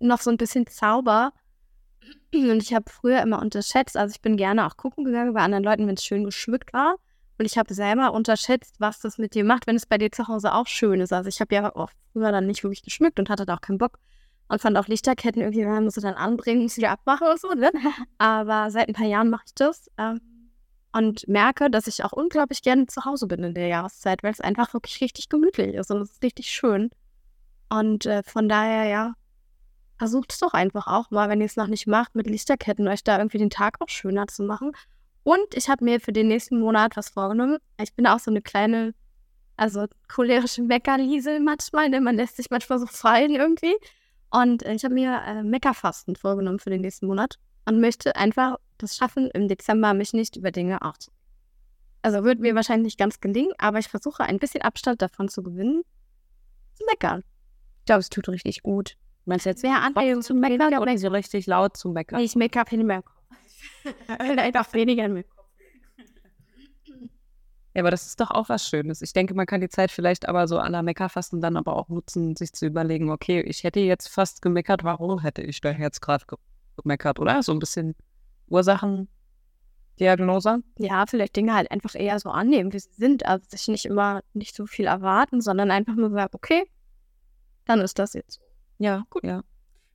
noch 0.00 0.20
so 0.20 0.30
ein 0.30 0.36
bisschen 0.36 0.66
Zauber. 0.66 1.32
Und 2.32 2.62
ich 2.62 2.74
habe 2.74 2.90
früher 2.90 3.22
immer 3.22 3.40
unterschätzt, 3.40 3.96
also 3.96 4.12
ich 4.14 4.22
bin 4.22 4.36
gerne 4.36 4.66
auch 4.66 4.76
gucken 4.76 5.04
gegangen 5.04 5.34
bei 5.34 5.40
anderen 5.40 5.64
Leuten, 5.64 5.86
wenn 5.86 5.94
es 5.94 6.04
schön 6.04 6.24
geschmückt 6.24 6.72
war. 6.72 6.96
Und 7.40 7.46
ich 7.46 7.56
habe 7.56 7.72
selber 7.72 8.12
unterschätzt, 8.12 8.74
was 8.80 9.00
das 9.00 9.16
mit 9.16 9.32
dir 9.32 9.44
macht, 9.44 9.66
wenn 9.66 9.74
es 9.74 9.86
bei 9.86 9.96
dir 9.96 10.12
zu 10.12 10.28
Hause 10.28 10.52
auch 10.52 10.66
schön 10.66 11.00
ist. 11.00 11.10
Also 11.10 11.30
ich 11.30 11.40
habe 11.40 11.54
ja 11.54 11.74
auch 11.74 11.88
früher 12.12 12.32
dann 12.32 12.46
nicht 12.46 12.62
wirklich 12.64 12.82
geschmückt 12.82 13.18
und 13.18 13.30
hatte 13.30 13.46
da 13.46 13.54
auch 13.54 13.62
keinen 13.62 13.78
Bock. 13.78 13.98
Und 14.48 14.60
fand 14.60 14.76
auch 14.76 14.88
Lichterketten 14.88 15.40
irgendwie, 15.40 15.64
man 15.64 15.84
muss 15.84 15.94
sie 15.94 16.02
dann 16.02 16.16
anbringen, 16.16 16.60
muss 16.60 16.74
sie 16.74 16.82
wieder 16.82 16.90
abmachen 16.90 17.28
und 17.28 17.40
so, 17.40 17.48
ne? 17.54 17.70
Aber 18.18 18.70
seit 18.70 18.88
ein 18.88 18.92
paar 18.92 19.06
Jahren 19.06 19.30
mache 19.30 19.44
ich 19.46 19.54
das. 19.54 19.90
Ähm, 19.96 20.20
und 20.92 21.26
merke, 21.28 21.70
dass 21.70 21.86
ich 21.86 22.04
auch 22.04 22.12
unglaublich 22.12 22.60
gerne 22.60 22.84
zu 22.88 23.06
Hause 23.06 23.26
bin 23.26 23.42
in 23.42 23.54
der 23.54 23.68
Jahreszeit, 23.68 24.22
weil 24.22 24.32
es 24.32 24.42
einfach 24.42 24.74
wirklich 24.74 25.00
richtig 25.00 25.30
gemütlich 25.30 25.74
ist 25.76 25.90
und 25.90 26.02
es 26.02 26.10
ist 26.10 26.22
richtig 26.22 26.50
schön. 26.50 26.90
Und 27.70 28.04
äh, 28.04 28.22
von 28.22 28.50
daher, 28.50 28.84
ja, 28.84 29.14
versucht 29.96 30.32
es 30.32 30.40
doch 30.40 30.52
einfach 30.52 30.88
auch 30.88 31.10
mal, 31.10 31.30
wenn 31.30 31.40
ihr 31.40 31.46
es 31.46 31.56
noch 31.56 31.68
nicht 31.68 31.86
macht, 31.86 32.14
mit 32.14 32.26
Lichterketten 32.26 32.86
euch 32.86 33.02
da 33.02 33.16
irgendwie 33.16 33.38
den 33.38 33.48
Tag 33.48 33.76
auch 33.80 33.88
schöner 33.88 34.26
zu 34.26 34.42
machen. 34.42 34.72
Und 35.22 35.54
ich 35.54 35.68
habe 35.68 35.84
mir 35.84 36.00
für 36.00 36.12
den 36.12 36.28
nächsten 36.28 36.60
Monat 36.60 36.96
was 36.96 37.10
vorgenommen. 37.10 37.58
Ich 37.80 37.94
bin 37.94 38.06
auch 38.06 38.18
so 38.18 38.30
eine 38.30 38.42
kleine, 38.42 38.94
also 39.56 39.86
cholerische 40.08 40.62
Meckerliesel 40.62 41.40
manchmal. 41.40 41.88
Ne? 41.88 42.00
Man 42.00 42.16
lässt 42.16 42.36
sich 42.36 42.50
manchmal 42.50 42.78
so 42.78 42.86
fallen 42.86 43.34
irgendwie. 43.34 43.74
Und 44.30 44.62
ich 44.62 44.84
habe 44.84 44.94
mir 44.94 45.22
äh, 45.26 45.42
Meckerfasten 45.42 46.16
vorgenommen 46.16 46.58
für 46.58 46.70
den 46.70 46.80
nächsten 46.80 47.06
Monat 47.06 47.36
und 47.66 47.80
möchte 47.80 48.16
einfach 48.16 48.56
das 48.78 48.96
schaffen, 48.96 49.28
im 49.34 49.48
Dezember 49.48 49.92
mich 49.92 50.12
nicht 50.12 50.36
über 50.36 50.50
Dinge 50.50 50.80
aufzuregen. 50.82 51.18
Also 52.02 52.24
wird 52.24 52.40
mir 52.40 52.54
wahrscheinlich 52.54 52.84
nicht 52.84 52.98
ganz 52.98 53.20
gelingen, 53.20 53.52
aber 53.58 53.78
ich 53.78 53.88
versuche 53.88 54.22
ein 54.22 54.38
bisschen 54.38 54.62
Abstand 54.62 55.02
davon 55.02 55.28
zu 55.28 55.42
gewinnen, 55.42 55.82
zu 56.74 56.84
meckern. 56.86 57.22
Ich 57.80 57.86
glaube, 57.86 58.00
es 58.00 58.08
tut 58.08 58.28
richtig 58.28 58.62
gut. 58.62 58.96
Meinst 59.26 59.44
du 59.44 59.50
jetzt 59.50 59.62
mehr 59.62 59.82
Anregung 59.82 60.22
zu 60.22 60.34
meckern 60.34 60.78
oder 60.78 60.96
so 60.96 61.08
richtig 61.08 61.46
laut 61.46 61.76
zu 61.76 61.90
meckern? 61.90 62.20
Ich 62.20 62.36
meckere 62.36 62.64
viel 62.66 62.84
mehr. 62.84 63.02
Einfach 64.18 64.72
weniger 64.72 65.06
im 65.06 65.22
Kopf. 65.22 65.40
Ja, 67.74 67.82
aber 67.82 67.90
das 67.92 68.06
ist 68.06 68.20
doch 68.20 68.32
auch 68.32 68.48
was 68.48 68.68
Schönes. 68.68 69.00
Ich 69.00 69.12
denke, 69.12 69.32
man 69.34 69.46
kann 69.46 69.60
die 69.60 69.68
Zeit 69.68 69.92
vielleicht 69.92 70.28
aber 70.28 70.48
so 70.48 70.58
an 70.58 70.72
der 70.72 70.82
Meckerfasten 70.82 71.40
dann 71.40 71.56
aber 71.56 71.76
auch 71.76 71.88
nutzen, 71.88 72.34
sich 72.34 72.52
zu 72.52 72.66
überlegen, 72.66 73.10
okay, 73.10 73.40
ich 73.42 73.62
hätte 73.62 73.78
jetzt 73.78 74.08
fast 74.08 74.42
gemeckert, 74.42 74.82
warum 74.82 75.20
hätte 75.20 75.42
ich 75.42 75.60
da 75.60 75.70
jetzt 75.70 76.00
gerade 76.00 76.24
gemeckert, 76.76 77.20
oder? 77.20 77.44
So 77.44 77.52
ein 77.52 77.60
bisschen 77.60 77.94
Ursachendiagnose. 78.48 80.64
Ja, 80.78 81.06
vielleicht 81.06 81.36
Dinge 81.36 81.54
halt 81.54 81.70
einfach 81.70 81.94
eher 81.94 82.18
so 82.18 82.30
annehmen, 82.30 82.72
wie 82.72 82.80
sie 82.80 82.92
sind. 82.92 83.24
Also 83.24 83.46
sich 83.48 83.68
nicht 83.68 83.84
immer 83.84 84.22
nicht 84.32 84.56
so 84.56 84.66
viel 84.66 84.86
erwarten, 84.86 85.40
sondern 85.40 85.70
einfach 85.70 85.94
nur 85.94 86.10
sagen, 86.10 86.34
okay, 86.34 86.64
dann 87.66 87.80
ist 87.80 88.00
das 88.00 88.14
jetzt 88.14 88.32
so. 88.32 88.40
Ja, 88.78 89.04
gut. 89.10 89.22
Ja. 89.22 89.44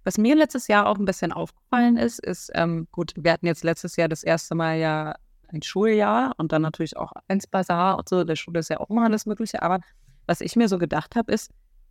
Was 0.05 0.19
mir 0.19 0.35
letztes 0.35 0.67
Jahr 0.67 0.85
auch 0.85 0.99
ein 0.99 1.05
bisschen 1.05 1.33
aufgefallen 1.33 1.97
ist, 1.97 2.23
ist, 2.23 2.51
ähm, 2.53 2.87
gut, 2.91 3.13
wir 3.17 3.31
hatten 3.33 3.47
jetzt 3.47 3.63
letztes 3.63 3.95
Jahr 3.95 4.07
das 4.07 4.23
erste 4.23 4.53
Mal 4.53 4.77
ja 4.77 5.15
ein 5.47 5.63
Schuljahr 5.63 6.33
und 6.37 6.51
dann 6.51 6.61
natürlich 6.61 6.95
auch 6.95 7.11
eins 7.27 7.47
Bazar 7.47 7.97
und 7.97 8.07
so. 8.07 8.23
Der 8.23 8.35
Schule 8.35 8.59
ist 8.59 8.69
ja 8.69 8.79
auch 8.79 8.91
immer 8.91 9.05
alles 9.05 9.25
Mögliche. 9.25 9.63
Aber 9.63 9.79
was 10.27 10.41
ich 10.41 10.55
mir 10.55 10.69
so 10.69 10.77
gedacht 10.77 11.15
habe, 11.15 11.31
ist, 11.31 11.49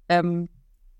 ähm, 0.09 0.49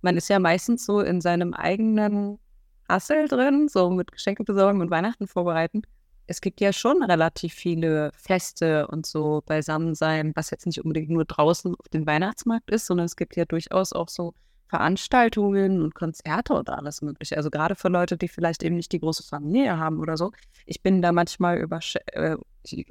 man 0.03 0.17
ist 0.17 0.29
ja 0.29 0.41
meistens 0.41 0.85
so 0.85 1.01
in 1.01 1.21
seinem 1.21 1.55
eigenen 1.55 2.41
Hassel 2.89 3.29
drin, 3.29 3.69
so 3.69 3.91
mit 3.91 4.11
Geschenke 4.11 4.43
besorgen 4.43 4.81
und 4.81 4.91
Weihnachten 4.91 5.29
vorbereiten. 5.29 5.83
Es 6.27 6.41
gibt 6.41 6.61
ja 6.61 6.73
schon 6.73 7.01
relativ 7.03 7.55
viele 7.55 8.11
Feste 8.15 8.89
und 8.89 9.07
so 9.07 9.43
Beisammensein, 9.47 10.33
was 10.35 10.51
jetzt 10.51 10.67
nicht 10.67 10.83
unbedingt 10.83 11.11
nur 11.11 11.27
draußen 11.27 11.77
auf 11.77 11.89
dem 11.91 12.07
Weihnachtsmarkt 12.07 12.71
ist, 12.71 12.87
sondern 12.87 13.07
es 13.07 13.15
gibt 13.15 13.37
ja 13.37 13.45
durchaus 13.45 13.93
auch 13.93 14.09
so 14.09 14.35
Veranstaltungen 14.69 15.83
und 15.83 15.95
Konzerte 15.95 16.55
und 16.55 16.71
alles 16.71 17.03
Mögliche. 17.03 17.37
Also 17.37 17.51
gerade 17.51 17.75
für 17.75 17.89
Leute, 17.89 18.17
die 18.17 18.29
vielleicht 18.29 18.63
eben 18.63 18.77
nicht 18.77 18.93
die 18.93 19.01
große 19.01 19.23
Familie 19.23 19.79
haben 19.79 20.01
oder 20.01 20.17
so. 20.17 20.33
Ich 20.67 20.83
bin 20.83 21.03
da 21.03 21.13
manchmal 21.13 21.59
über, 21.59 21.81
äh, 22.13 22.37
ich 22.65 22.87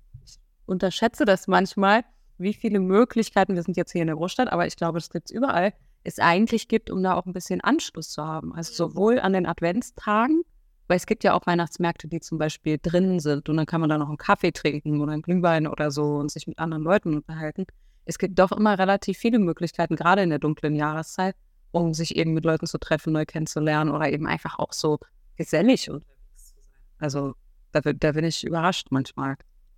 unterschätze 0.66 1.26
das 1.26 1.48
manchmal, 1.48 2.04
wie 2.38 2.54
viele 2.54 2.80
Möglichkeiten, 2.80 3.56
wir 3.56 3.64
sind 3.64 3.78
jetzt 3.78 3.92
hier 3.92 4.02
in 4.02 4.08
der 4.08 4.16
Großstadt, 4.16 4.52
aber 4.52 4.66
ich 4.68 4.76
glaube, 4.76 5.00
das 5.00 5.10
gibt 5.10 5.30
es 5.30 5.36
überall, 5.36 5.74
es 6.04 6.20
eigentlich 6.20 6.68
gibt, 6.68 6.90
um 6.90 7.02
da 7.02 7.16
auch 7.16 7.26
ein 7.26 7.34
bisschen 7.34 7.62
Anschluss 7.62 8.10
zu 8.10 8.24
haben. 8.24 8.54
Also 8.54 8.74
sowohl 8.74 9.20
an 9.20 9.34
den 9.34 9.46
Adventstagen, 9.46 10.44
weil 10.88 10.98
es 10.98 11.06
gibt 11.06 11.24
ja 11.24 11.34
auch 11.34 11.46
Weihnachtsmärkte, 11.46 12.08
die 12.08 12.20
zum 12.20 12.38
Beispiel 12.38 12.78
drinnen 12.82 13.20
sind 13.20 13.50
und 13.50 13.58
dann 13.58 13.66
kann 13.66 13.82
man 13.82 13.90
da 13.90 13.98
noch 13.98 14.10
einen 14.10 14.18
Kaffee 14.18 14.52
trinken 14.52 15.02
oder 15.02 15.14
einen 15.14 15.22
Glühwein 15.22 15.68
oder 15.68 15.92
so 15.92 16.16
und 16.16 16.32
sich 16.32 16.48
mit 16.48 16.60
anderen 16.60 16.84
Leuten 16.84 17.16
unterhalten. 17.16 17.66
Es 18.06 18.18
gibt 18.18 18.38
doch 18.38 18.52
immer 18.52 18.78
relativ 18.78 19.18
viele 19.18 19.40
Möglichkeiten, 19.40 19.96
gerade 19.96 20.24
in 20.24 20.30
der 20.30 20.40
dunklen 20.40 20.76
Jahreszeit, 20.76 21.36
um 21.74 21.94
sich 21.94 22.16
eben 22.16 22.34
mit 22.34 22.46
Leuten 22.46 22.68
zu 22.68 22.78
treffen, 22.78 23.14
neu 23.14 23.26
kennenzulernen 23.26 23.92
oder 23.92 24.10
eben 24.10 24.28
einfach 24.28 24.60
auch 24.60 24.72
so 24.72 25.00
gesellig 25.36 25.90
unterwegs 25.90 26.46
zu 26.46 26.56
sein. 26.56 26.80
Also 27.00 27.34
da, 27.72 27.82
da 27.82 28.12
bin 28.12 28.24
ich 28.24 28.44
überrascht 28.46 28.88
manchmal. 28.92 29.36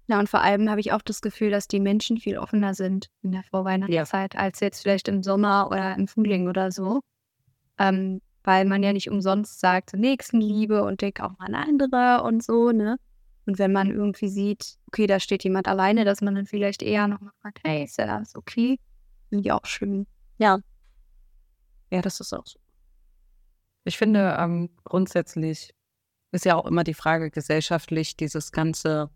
Ja, 0.07 0.19
und 0.19 0.29
vor 0.29 0.41
allem 0.41 0.69
habe 0.69 0.81
ich 0.81 0.91
auch 0.91 1.01
das 1.01 1.21
Gefühl, 1.21 1.49
dass 1.49 1.67
die 1.67 1.79
Menschen 1.79 2.17
viel 2.17 2.37
offener 2.37 2.75
sind 2.75 3.07
in 3.23 3.31
der 3.31 3.43
Vorweihnachtszeit 3.43 4.35
ja. 4.35 4.39
als 4.39 4.59
jetzt 4.59 4.83
vielleicht 4.83 5.07
im 5.07 5.23
Sommer 5.23 5.69
oder 5.71 5.95
im 5.95 6.07
Frühling 6.07 6.47
oder 6.47 6.71
so. 6.71 6.99
Ähm, 7.79 8.21
weil 8.43 8.65
man 8.65 8.83
ja 8.83 8.93
nicht 8.93 9.09
umsonst 9.09 9.59
sagt, 9.59 9.93
Nächstenliebe 9.93 10.83
und 10.83 11.01
denk 11.01 11.21
auch 11.21 11.31
mal 11.39 11.47
an 11.47 11.55
andere 11.55 12.23
und 12.23 12.43
so, 12.43 12.71
ne? 12.71 12.97
Und 13.47 13.57
wenn 13.57 13.71
man 13.71 13.89
irgendwie 13.89 14.27
sieht, 14.27 14.75
okay, 14.87 15.07
da 15.07 15.19
steht 15.19 15.43
jemand 15.43 15.67
alleine, 15.67 16.03
dass 16.03 16.21
man 16.21 16.35
dann 16.35 16.45
vielleicht 16.45 16.83
eher 16.83 17.07
nochmal 17.07 17.31
fragt, 17.41 17.61
hey, 17.63 17.83
ist 17.85 17.97
ja 17.97 18.19
das 18.19 18.35
okay? 18.35 18.79
Finde 19.29 19.43
ich 19.43 19.51
auch 19.51 19.65
schön. 19.65 20.05
Ja, 20.37 20.59
ja, 21.91 22.01
das 22.01 22.19
ist 22.19 22.33
auch 22.33 22.45
so. 22.45 22.59
Ich 23.83 23.97
finde, 23.97 24.35
ähm, 24.39 24.69
grundsätzlich 24.83 25.73
ist 26.31 26.45
ja 26.45 26.55
auch 26.55 26.65
immer 26.65 26.83
die 26.83 26.93
Frage 26.93 27.29
gesellschaftlich, 27.29 28.17
dieses 28.17 28.51
ganze, 28.51 29.09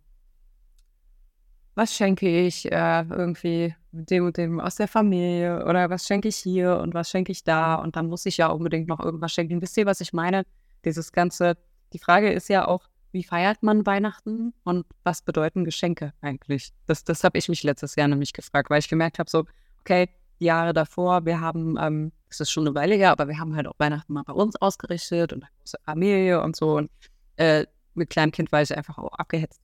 was 1.75 1.95
schenke 1.95 2.45
ich 2.45 2.71
äh, 2.71 3.01
irgendwie 3.09 3.75
dem 3.91 4.27
und 4.27 4.37
dem 4.37 4.59
aus 4.59 4.75
der 4.75 4.87
Familie 4.87 5.65
oder 5.65 5.89
was 5.89 6.05
schenke 6.05 6.27
ich 6.27 6.37
hier 6.37 6.77
und 6.77 6.93
was 6.93 7.09
schenke 7.09 7.31
ich 7.31 7.43
da 7.43 7.75
und 7.75 7.95
dann 7.95 8.07
muss 8.07 8.25
ich 8.25 8.37
ja 8.37 8.47
unbedingt 8.47 8.87
noch 8.87 8.99
irgendwas 8.99 9.33
schenken. 9.33 9.61
Wisst 9.61 9.77
ihr, 9.77 9.85
was 9.85 10.01
ich 10.01 10.13
meine? 10.13 10.43
Dieses 10.85 11.11
ganze, 11.11 11.57
die 11.93 11.99
Frage 11.99 12.31
ist 12.31 12.47
ja 12.47 12.67
auch, 12.67 12.89
wie 13.11 13.23
feiert 13.23 13.63
man 13.63 13.85
Weihnachten 13.85 14.53
und 14.63 14.85
was 15.03 15.23
bedeuten 15.23 15.65
Geschenke 15.65 16.13
eigentlich? 16.21 16.71
Das, 16.85 17.03
das 17.03 17.23
habe 17.23 17.37
ich 17.39 17.49
mich 17.49 17.63
letztes 17.63 17.95
Jahr 17.95 18.07
nämlich 18.07 18.33
gefragt, 18.33 18.69
weil 18.69 18.79
ich 18.79 18.89
gemerkt 18.89 19.17
habe, 19.17 19.29
so, 19.29 19.45
okay, 19.79 20.09
die 20.39 20.45
Jahre 20.45 20.73
davor, 20.73 21.25
wir 21.25 21.41
haben, 21.41 21.77
ähm, 21.79 22.11
das 22.29 22.39
ist 22.39 22.51
schon 22.51 22.67
eine 22.67 22.75
Weile 22.75 22.95
her, 22.95 23.11
aber 23.11 23.27
wir 23.27 23.39
haben 23.39 23.55
halt 23.55 23.67
auch 23.67 23.77
Weihnachten 23.79 24.13
mal 24.13 24.23
bei 24.23 24.33
uns 24.33 24.55
ausgerichtet 24.55 25.33
und 25.33 25.43
eine 25.43 25.51
große 25.59 25.77
Familie 25.83 26.41
und 26.41 26.55
so. 26.55 26.77
Und 26.77 26.91
äh, 27.37 27.65
mit 27.95 28.09
kleinem 28.09 28.31
Kind 28.31 28.51
war 28.51 28.61
ich 28.61 28.75
einfach 28.75 28.97
auch 28.99 29.13
abgehetzt. 29.13 29.59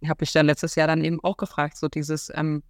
Ich 0.00 0.08
habe 0.08 0.22
mich 0.22 0.32
dann 0.32 0.46
letztes 0.46 0.76
Jahr 0.76 0.86
dann 0.86 1.04
eben 1.04 1.22
auch 1.22 1.36
gefragt, 1.36 1.76
so 1.76 1.88
dieses, 1.88 2.32
ähm, 2.34 2.62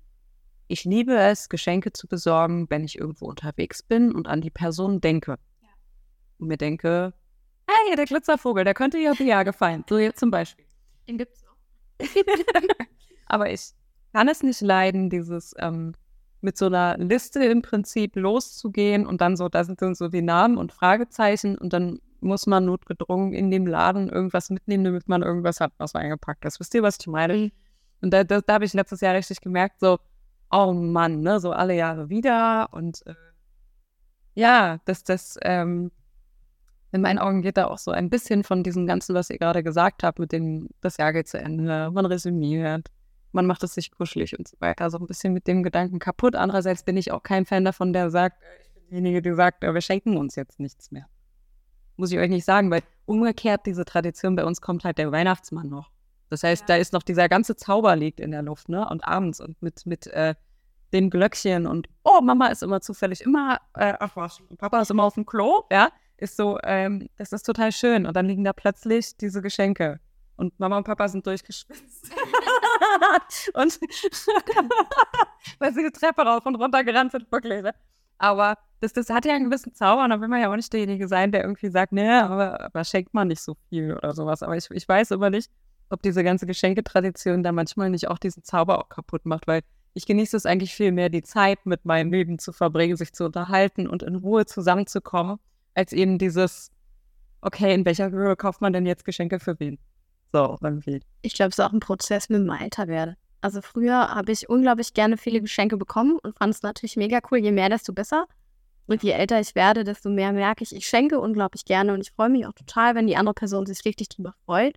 ich 0.67 0.85
liebe 0.85 1.15
es, 1.15 1.49
Geschenke 1.49 1.93
zu 1.93 2.09
besorgen, 2.09 2.69
wenn 2.71 2.85
ich 2.85 2.99
irgendwo 2.99 3.27
unterwegs 3.27 3.83
bin 3.83 4.13
und 4.13 4.27
an 4.27 4.41
die 4.41 4.51
Person 4.51 5.01
denke. 5.01 5.33
Ja. 5.61 5.69
Und 6.39 6.49
mir 6.49 6.57
denke, 6.57 7.13
hey, 7.67 7.97
der 7.97 8.07
Glitzervogel, 8.07 8.65
der 8.65 8.75
könnte 8.75 8.99
ja 8.99 9.13
Bia 9.13 9.43
gefallen. 9.43 9.85
So 9.89 9.99
jetzt 9.99 10.19
zum 10.19 10.31
Beispiel. 10.31 10.65
Den 11.07 11.19
gibt's 11.19 11.45
noch. 11.45 11.57
Aber 13.27 13.51
ich 13.53 13.73
kann 14.13 14.29
es 14.29 14.43
nicht 14.43 14.61
leiden, 14.61 15.11
dieses 15.11 15.55
ähm, 15.59 15.93
mit 16.43 16.57
so 16.57 16.67
einer 16.67 16.97
Liste 16.99 17.45
im 17.45 17.63
Prinzip 17.63 18.17
loszugehen 18.17 19.07
und 19.07 19.21
dann 19.21 19.37
so, 19.37 19.49
da 19.49 19.65
sind 19.65 19.83
dann 19.83 19.95
so 19.95 20.09
die 20.09 20.23
Namen 20.23 20.57
und 20.57 20.73
Fragezeichen 20.73 21.57
und 21.57 21.73
dann 21.73 22.01
muss 22.21 22.47
man 22.47 22.67
notgedrungen 22.67 23.33
in 23.33 23.51
dem 23.51 23.67
Laden 23.67 24.09
irgendwas 24.09 24.51
mitnehmen, 24.51 24.85
damit 24.85 25.09
man 25.09 25.23
irgendwas 25.23 25.61
hat, 25.61 25.73
was 25.79 25.95
eingepackt 25.95 26.45
ist. 26.45 26.61
Wisst 26.61 26.75
ihr, 26.75 26.83
was 26.83 26.99
ich 27.01 27.07
meine? 27.07 27.37
Mhm. 27.37 27.53
Und 28.03 28.13
da, 28.13 28.25
da, 28.25 28.41
da 28.41 28.55
habe 28.55 28.65
ich 28.65 28.73
letztes 28.73 29.01
Jahr 29.01 29.15
richtig 29.15 29.41
gemerkt, 29.41 29.81
so, 29.81 29.99
oh 30.51 30.73
Mann, 30.73 31.21
ne, 31.21 31.41
so 31.41 31.53
alle 31.53 31.75
Jahre 31.75 32.09
wieder 32.09 32.69
und 32.73 33.07
äh, 33.07 33.15
ja, 34.35 34.79
dass 34.85 35.05
das, 35.05 35.39
ähm, 35.43 35.91
in 36.93 37.03
meinen 37.03 37.19
Augen 37.19 37.43
geht 37.43 37.57
da 37.57 37.67
auch 37.67 37.79
so 37.79 37.91
ein 37.91 38.11
bisschen 38.11 38.43
von 38.43 38.63
diesem 38.63 38.87
Ganzen, 38.87 39.15
was 39.15 39.31
ihr 39.31 39.39
gerade 39.39 39.63
gesagt 39.63 40.03
habt, 40.03 40.19
mit 40.19 40.33
dem, 40.33 40.69
das 40.81 40.97
Jahr 40.97 41.13
geht 41.13 41.29
zu 41.29 41.39
Ende, 41.39 41.91
man 41.93 42.07
resümiert, 42.07 42.89
man 43.33 43.47
macht 43.47 43.63
es 43.63 43.75
sich 43.75 43.91
kuschelig 43.91 44.39
und 44.39 44.49
so 44.49 44.57
weiter, 44.61 44.91
so 44.91 44.99
ein 44.99 45.07
bisschen 45.07 45.33
mit 45.33 45.47
dem 45.47 45.63
Gedanken 45.63 45.99
kaputt. 45.99 46.37
Andererseits 46.37 46.83
bin 46.83 46.97
ich 46.97 47.13
auch 47.13 47.23
kein 47.23 47.47
Fan 47.47 47.65
davon, 47.65 47.93
der 47.93 48.11
sagt, 48.11 48.43
äh, 48.43 48.63
ich 48.63 48.73
bin 48.73 48.83
diejenige, 48.89 49.23
die 49.23 49.35
sagt, 49.35 49.65
äh, 49.65 49.73
wir 49.73 49.81
schenken 49.81 50.17
uns 50.17 50.37
jetzt 50.37 50.61
nichts 50.61 50.91
mehr. 50.91 51.07
Muss 51.97 52.13
ich 52.13 52.19
euch 52.19 52.31
nicht 52.31 52.45
sagen, 52.45 52.71
weil 52.71 52.83
umgekehrt 53.07 53.67
diese 53.67 53.85
Tradition 53.85 54.37
bei 54.37 54.45
uns 54.45 54.61
kommt 54.61 54.85
halt 54.85 54.99
der 54.99 55.13
Weihnachtsmann 55.13 55.69
noch. 55.69 55.91
Das 56.29 56.43
heißt, 56.43 56.63
ja. 56.63 56.67
da 56.69 56.77
ist 56.77 56.93
noch 56.93 57.03
dieser 57.03 57.29
ganze 57.29 57.57
Zauber 57.57 57.97
liegt 57.97 58.21
in 58.21 58.31
der 58.31 58.43
Luft, 58.43 58.69
ne? 58.69 58.89
Und 58.89 59.05
abends 59.05 59.41
und 59.41 59.61
mit, 59.61 59.85
mit 59.85 60.07
äh, 60.07 60.35
dem 60.93 61.11
Glöckchen 61.11 61.67
und 61.67 61.89
oh, 62.05 62.21
Mama 62.21 62.47
ist 62.49 62.63
immer 62.63 62.81
zufällig 62.81 63.21
immer, 63.21 63.59
äh, 63.75 63.95
ach 63.99 64.17
was, 64.17 64.41
Papa 64.59 64.81
ist 64.81 64.91
immer 64.91 65.05
auf 65.05 65.15
dem 65.15 65.27
Klo, 65.27 65.65
ja, 65.71 65.91
ist 66.17 66.37
so, 66.37 66.59
ähm, 66.63 67.09
das 67.17 67.33
ist 67.33 67.45
total 67.45 67.73
schön. 67.73 68.07
Und 68.07 68.15
dann 68.15 68.27
liegen 68.27 68.45
da 68.45 68.53
plötzlich 68.53 69.17
diese 69.17 69.43
Geschenke. 69.43 70.01
Und 70.37 70.59
Mama 70.59 70.79
und 70.79 70.85
Papa 70.85 71.09
sind 71.09 71.27
durchgeschwitzt. 71.27 72.11
und 73.55 73.81
weil 75.59 75.75
sie 75.75 75.83
die 75.83 75.93
Treppe 75.93 76.23
rauf 76.23 76.47
und 76.47 76.57
runter 76.57 76.85
gerannt 76.85 77.13
sind, 77.13 77.31
wirklich. 77.31 77.63
Ne? 77.63 77.75
Aber 78.19 78.57
das, 78.81 78.93
das 78.93 79.11
hat 79.11 79.25
ja 79.25 79.35
einen 79.35 79.47
gewissen 79.47 79.75
Zauber 79.75 80.05
und 80.05 80.11
da 80.11 80.21
will 80.21 80.29
man 80.29 80.41
ja 80.41 80.51
auch 80.51 80.57
nicht 80.57 80.73
derjenige 80.73 81.09
sein, 81.09 81.33
der 81.33 81.43
irgendwie 81.43 81.71
sagt, 81.71 81.93
nee, 81.93 82.09
aber, 82.09 82.61
aber 82.61 82.85
schenkt 82.85 83.15
man 83.15 83.29
nicht 83.29 83.43
so 83.43 83.57
viel 83.69 83.95
oder 83.95 84.15
sowas. 84.15 84.43
Aber 84.43 84.57
ich, 84.57 84.71
ich 84.71 84.89
weiß 84.89 85.11
immer 85.13 85.31
nicht, 85.31 85.51
ob 85.91 86.03
diese 86.03 86.25
ganze 86.25 86.47
Geschenketradition 86.47 87.43
da 87.43 87.53
manchmal 87.53 87.91
nicht 87.91 88.09
auch 88.09 88.19
diesen 88.19 88.45
Zauber 88.45 88.79
auch 88.79 88.89
kaputt 88.89 89.27
macht, 89.27 89.47
weil 89.47 89.63
ich 89.93 90.07
genieße 90.07 90.37
es 90.37 90.47
eigentlich 90.47 90.75
viel 90.75 90.93
mehr, 90.93 91.09
die 91.09 91.23
Zeit 91.23 91.67
mit 91.67 91.85
meinem 91.85 92.13
Leben 92.13 92.39
zu 92.39 92.53
verbringen, 92.53 92.97
sich 92.97 93.13
zu 93.13 93.25
unterhalten 93.25 93.89
und 93.89 94.03
in 94.03 94.17
Ruhe 94.17 94.47
zusammenzukommen, 94.47 95.39
als 95.75 95.93
eben 95.93 96.19
dieses, 96.19 96.71
okay, 97.41 97.75
in 97.75 97.85
welcher 97.85 98.11
Höhe 98.11 98.37
kauft 98.37 98.61
man 98.61 98.73
denn 98.73 98.87
jetzt 98.87 99.05
Geschenke 99.05 99.41
für 99.41 99.59
wen? 99.59 99.79
So, 100.33 100.57
irgendwie. 100.61 101.01
Ich 101.23 101.35
glaube, 101.35 101.51
es 101.51 101.59
ist 101.59 101.65
auch 101.65 101.73
ein 101.73 101.81
Prozess 101.81 102.29
mit 102.29 102.41
dem 102.41 102.51
Alter 102.51 102.89
werden. 102.89 103.17
Also 103.41 103.63
früher 103.63 104.15
habe 104.15 104.33
ich 104.33 104.49
unglaublich 104.49 104.93
gerne 104.93 105.17
viele 105.17 105.41
Geschenke 105.41 105.77
bekommen 105.77 106.19
und 106.23 106.37
fand 106.37 106.55
es 106.55 106.63
natürlich 106.63 106.97
mega 106.97 107.21
cool. 107.31 107.39
Je 107.39 107.53
mehr, 107.53 107.69
desto 107.69 107.93
besser. 107.93 108.27
Und 108.87 109.03
je 109.03 109.13
älter 109.13 109.41
ich 109.41 109.55
werde, 109.55 109.85
desto 109.85 110.11
mehr 110.11 110.33
merke 110.33 110.65
ich, 110.65 110.75
ich 110.75 110.87
schenke 110.87 111.21
unglaublich 111.21 111.65
gerne 111.65 111.95
und 111.95 112.01
ich 112.01 112.11
freue 112.11 112.29
mich 112.29 112.47
auch 112.47 112.53
total, 112.53 112.95
wenn 112.97 113.07
die 113.07 113.17
andere 113.17 113.35
Person 113.35 113.65
sich 113.65 113.85
richtig 113.85 114.09
drüber 114.09 114.35
freut. 114.45 114.77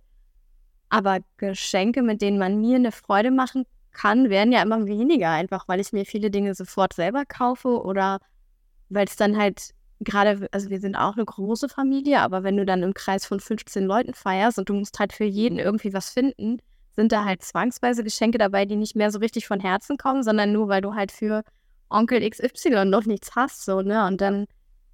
Aber 0.88 1.18
Geschenke, 1.36 2.00
mit 2.02 2.22
denen 2.22 2.38
man 2.38 2.60
mir 2.60 2.76
eine 2.76 2.92
Freude 2.92 3.32
machen 3.32 3.64
kann, 3.90 4.30
werden 4.30 4.52
ja 4.52 4.62
immer 4.62 4.86
weniger, 4.86 5.30
einfach 5.30 5.66
weil 5.66 5.80
ich 5.80 5.92
mir 5.92 6.04
viele 6.04 6.30
Dinge 6.30 6.54
sofort 6.54 6.92
selber 6.92 7.24
kaufe 7.26 7.82
oder 7.82 8.20
weil 8.88 9.06
es 9.06 9.16
dann 9.16 9.36
halt 9.36 9.70
gerade, 10.04 10.48
also 10.52 10.70
wir 10.70 10.80
sind 10.80 10.96
auch 10.96 11.14
eine 11.14 11.24
große 11.24 11.68
Familie, 11.68 12.20
aber 12.20 12.42
wenn 12.42 12.56
du 12.56 12.64
dann 12.64 12.82
im 12.82 12.94
Kreis 12.94 13.26
von 13.26 13.40
15 13.40 13.84
Leuten 13.84 14.14
feierst 14.14 14.58
und 14.58 14.68
du 14.68 14.74
musst 14.74 14.98
halt 14.98 15.12
für 15.12 15.24
jeden 15.24 15.58
irgendwie 15.58 15.92
was 15.92 16.10
finden, 16.10 16.58
sind 16.94 17.12
da 17.12 17.24
halt 17.24 17.42
zwangsweise 17.42 18.04
Geschenke 18.04 18.38
dabei, 18.38 18.64
die 18.66 18.76
nicht 18.76 18.96
mehr 18.96 19.10
so 19.10 19.18
richtig 19.18 19.46
von 19.46 19.60
Herzen 19.60 19.96
kommen, 19.96 20.22
sondern 20.22 20.52
nur, 20.52 20.68
weil 20.68 20.80
du 20.80 20.94
halt 20.94 21.12
für 21.12 21.42
Onkel 21.90 22.28
XY 22.28 22.84
noch 22.86 23.04
nichts 23.04 23.34
hast, 23.34 23.64
so, 23.64 23.82
ne? 23.82 24.06
Und 24.06 24.20
dann, 24.20 24.46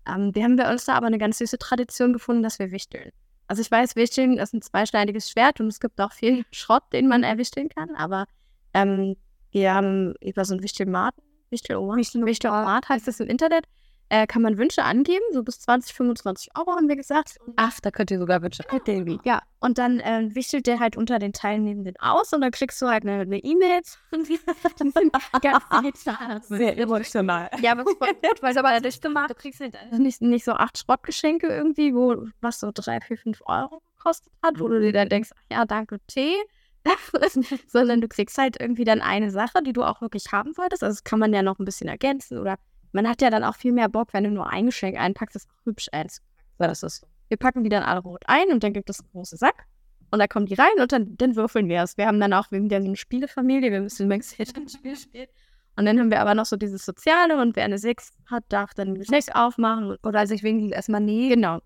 ähm, 0.07 0.35
wir 0.35 0.45
haben 0.45 0.57
bei 0.57 0.71
uns 0.71 0.87
da 0.87 0.95
aber 0.95 1.07
eine 1.07 1.19
ganz 1.19 1.39
süße 1.39 1.59
Tradition 1.59 2.13
gefunden, 2.13 2.43
dass 2.43 2.59
wir 2.59 2.71
wichteln. 2.71 3.11
Also 3.47 3.63
ich 3.63 3.71
weiß, 3.71 3.97
Wichteln 3.97 4.39
ist 4.39 4.55
ein 4.55 4.63
zweischneidiges 4.63 5.31
Schwert 5.31 5.61
und 5.61 5.69
es 5.69 5.81
gibt 5.81 6.01
auch 6.01 6.13
viel 6.13 6.45
Schrott, 6.53 6.85
den 6.93 7.09
man 7.09 7.23
erwichteln 7.23 7.69
kann, 7.69 7.91
aber 7.97 8.27
ähm, 8.75 9.17
wir 9.51 9.75
haben 9.75 10.15
über 10.21 10.45
so 10.45 10.55
ein 10.55 10.63
Wichtelmat, 10.63 11.15
Wichtelomat, 11.51 11.99
Wichtelomat 11.99 12.89
heißt 12.89 13.09
das 13.09 13.21
im 13.21 13.29
Internet, 13.29 13.65
äh, 14.11 14.27
kann 14.27 14.43
man 14.43 14.59
Wünsche 14.59 14.83
angeben, 14.83 15.25
so 15.33 15.43
bis 15.43 15.61
20, 15.61 15.95
25 15.95 16.51
Euro 16.59 16.73
haben 16.73 16.89
wir 16.89 16.97
gesagt. 16.97 17.39
Ach, 17.57 17.81
da 17.81 17.91
könnt 17.91 18.11
ihr 18.11 18.19
sogar 18.19 18.43
Wünsche 18.43 18.69
angeben. 18.69 19.21
Ja, 19.25 19.43
und 19.61 19.79
dann 19.79 20.01
äh, 20.01 20.29
wichtelt 20.35 20.67
der 20.67 20.81
halt 20.81 20.97
unter 20.97 21.19
den 21.19 21.33
Teilnehmenden 21.33 21.95
aus 22.01 22.33
und 22.33 22.41
dann 22.41 22.51
kriegst 22.51 22.83
du 22.83 22.89
halt 22.89 23.07
eine 23.07 23.39
E-Mail. 23.39 23.81
Sehr 26.43 26.77
emotional. 26.77 27.51
Ja, 27.63 27.73
aber 27.73 27.85
gut, 27.85 27.99
weil 28.01 28.51
es 28.51 28.57
aber 28.57 28.79
nicht 28.81 29.01
gemacht. 29.01 29.31
Du 29.31 29.35
kriegst 29.35 29.61
halt 29.61 29.77
nicht, 29.93 30.21
nicht 30.21 30.45
so 30.45 30.53
acht 30.53 30.77
Schrottgeschenke 30.77 31.47
irgendwie, 31.47 31.95
wo 31.95 32.27
was 32.41 32.61
so 32.61 32.71
drei, 32.75 33.01
vier, 33.01 33.17
fünf 33.17 33.41
Euro 33.47 33.81
gekostet 33.97 34.33
hat, 34.43 34.59
wo 34.59 34.67
du 34.67 34.81
dir 34.81 34.93
dann 34.93 35.09
denkst, 35.09 35.31
ach 35.35 35.57
ja, 35.57 35.65
danke 35.65 36.01
Tee. 36.09 36.35
sondern 37.69 38.01
du 38.01 38.09
kriegst 38.09 38.39
halt 38.39 38.59
irgendwie 38.59 38.85
dann 38.85 39.03
eine 39.03 39.31
Sache, 39.31 39.63
die 39.63 39.75
du 39.75 39.83
auch 39.83 40.01
wirklich 40.01 40.33
haben 40.33 40.57
wolltest. 40.57 40.83
Also 40.83 40.97
das 40.97 41.05
kann 41.05 41.19
man 41.19 41.33
ja 41.33 41.43
noch 41.43 41.59
ein 41.59 41.65
bisschen 41.65 41.89
ergänzen 41.89 42.39
oder 42.39 42.59
man 42.93 43.09
hat 43.09 43.23
ja 43.23 43.31
dann 43.31 43.45
auch 43.45 43.57
viel 43.57 43.73
mehr 43.73 43.89
Bock, 43.89 44.13
wenn 44.13 44.25
du 44.25 44.31
nur 44.31 44.49
ein 44.49 44.67
Geschenk 44.67 44.99
einpackst, 44.99 45.37
das 45.37 45.47
auch 45.47 45.67
hübsch 45.67 45.89
einzupacken. 45.93 46.31
Das 46.59 46.83
ist 46.83 47.07
Wir 47.29 47.37
packen 47.37 47.65
die 47.65 47.71
dann 47.71 47.83
alle 47.83 48.01
rot 48.01 48.23
ein 48.27 48.51
und 48.51 48.63
dann 48.63 48.73
gibt 48.73 48.91
es 48.91 49.01
einen 49.01 49.09
großen 49.13 49.39
Sack. 49.39 49.67
Und 50.11 50.19
da 50.19 50.27
kommen 50.27 50.47
die 50.47 50.55
rein 50.55 50.81
und 50.81 50.91
dann, 50.91 51.17
dann 51.17 51.37
würfeln 51.37 51.69
wir 51.69 51.83
es. 51.83 51.97
Wir 51.97 52.07
haben 52.07 52.19
dann 52.19 52.33
auch, 52.33 52.51
wir 52.51 52.59
sind 52.59 52.73
ja 52.73 52.81
so 52.81 52.87
eine 52.87 52.97
Spielefamilie, 52.97 53.71
wir 53.71 53.81
müssen 53.81 54.09
Max 54.09 54.35
ein 54.39 54.69
Spiel 54.69 54.97
spielen. 54.97 55.29
Und 55.77 55.87
dann 55.87 55.99
haben 56.01 56.11
wir 56.11 56.21
aber 56.21 56.35
noch 56.35 56.47
so 56.47 56.57
dieses 56.57 56.85
Soziale 56.85 57.41
und 57.41 57.55
wer 57.55 57.65
eine 57.65 57.79
6 57.79 58.11
hat, 58.27 58.45
darf 58.49 58.75
dann 58.75 58.89
eine 58.89 59.05
6 59.05 59.29
aufmachen 59.31 59.97
oder 60.03 60.27
sich 60.27 60.43
wenigstens 60.43 60.73
erstmal 60.73 61.01
nie. 61.01 61.29
Genau. 61.29 61.61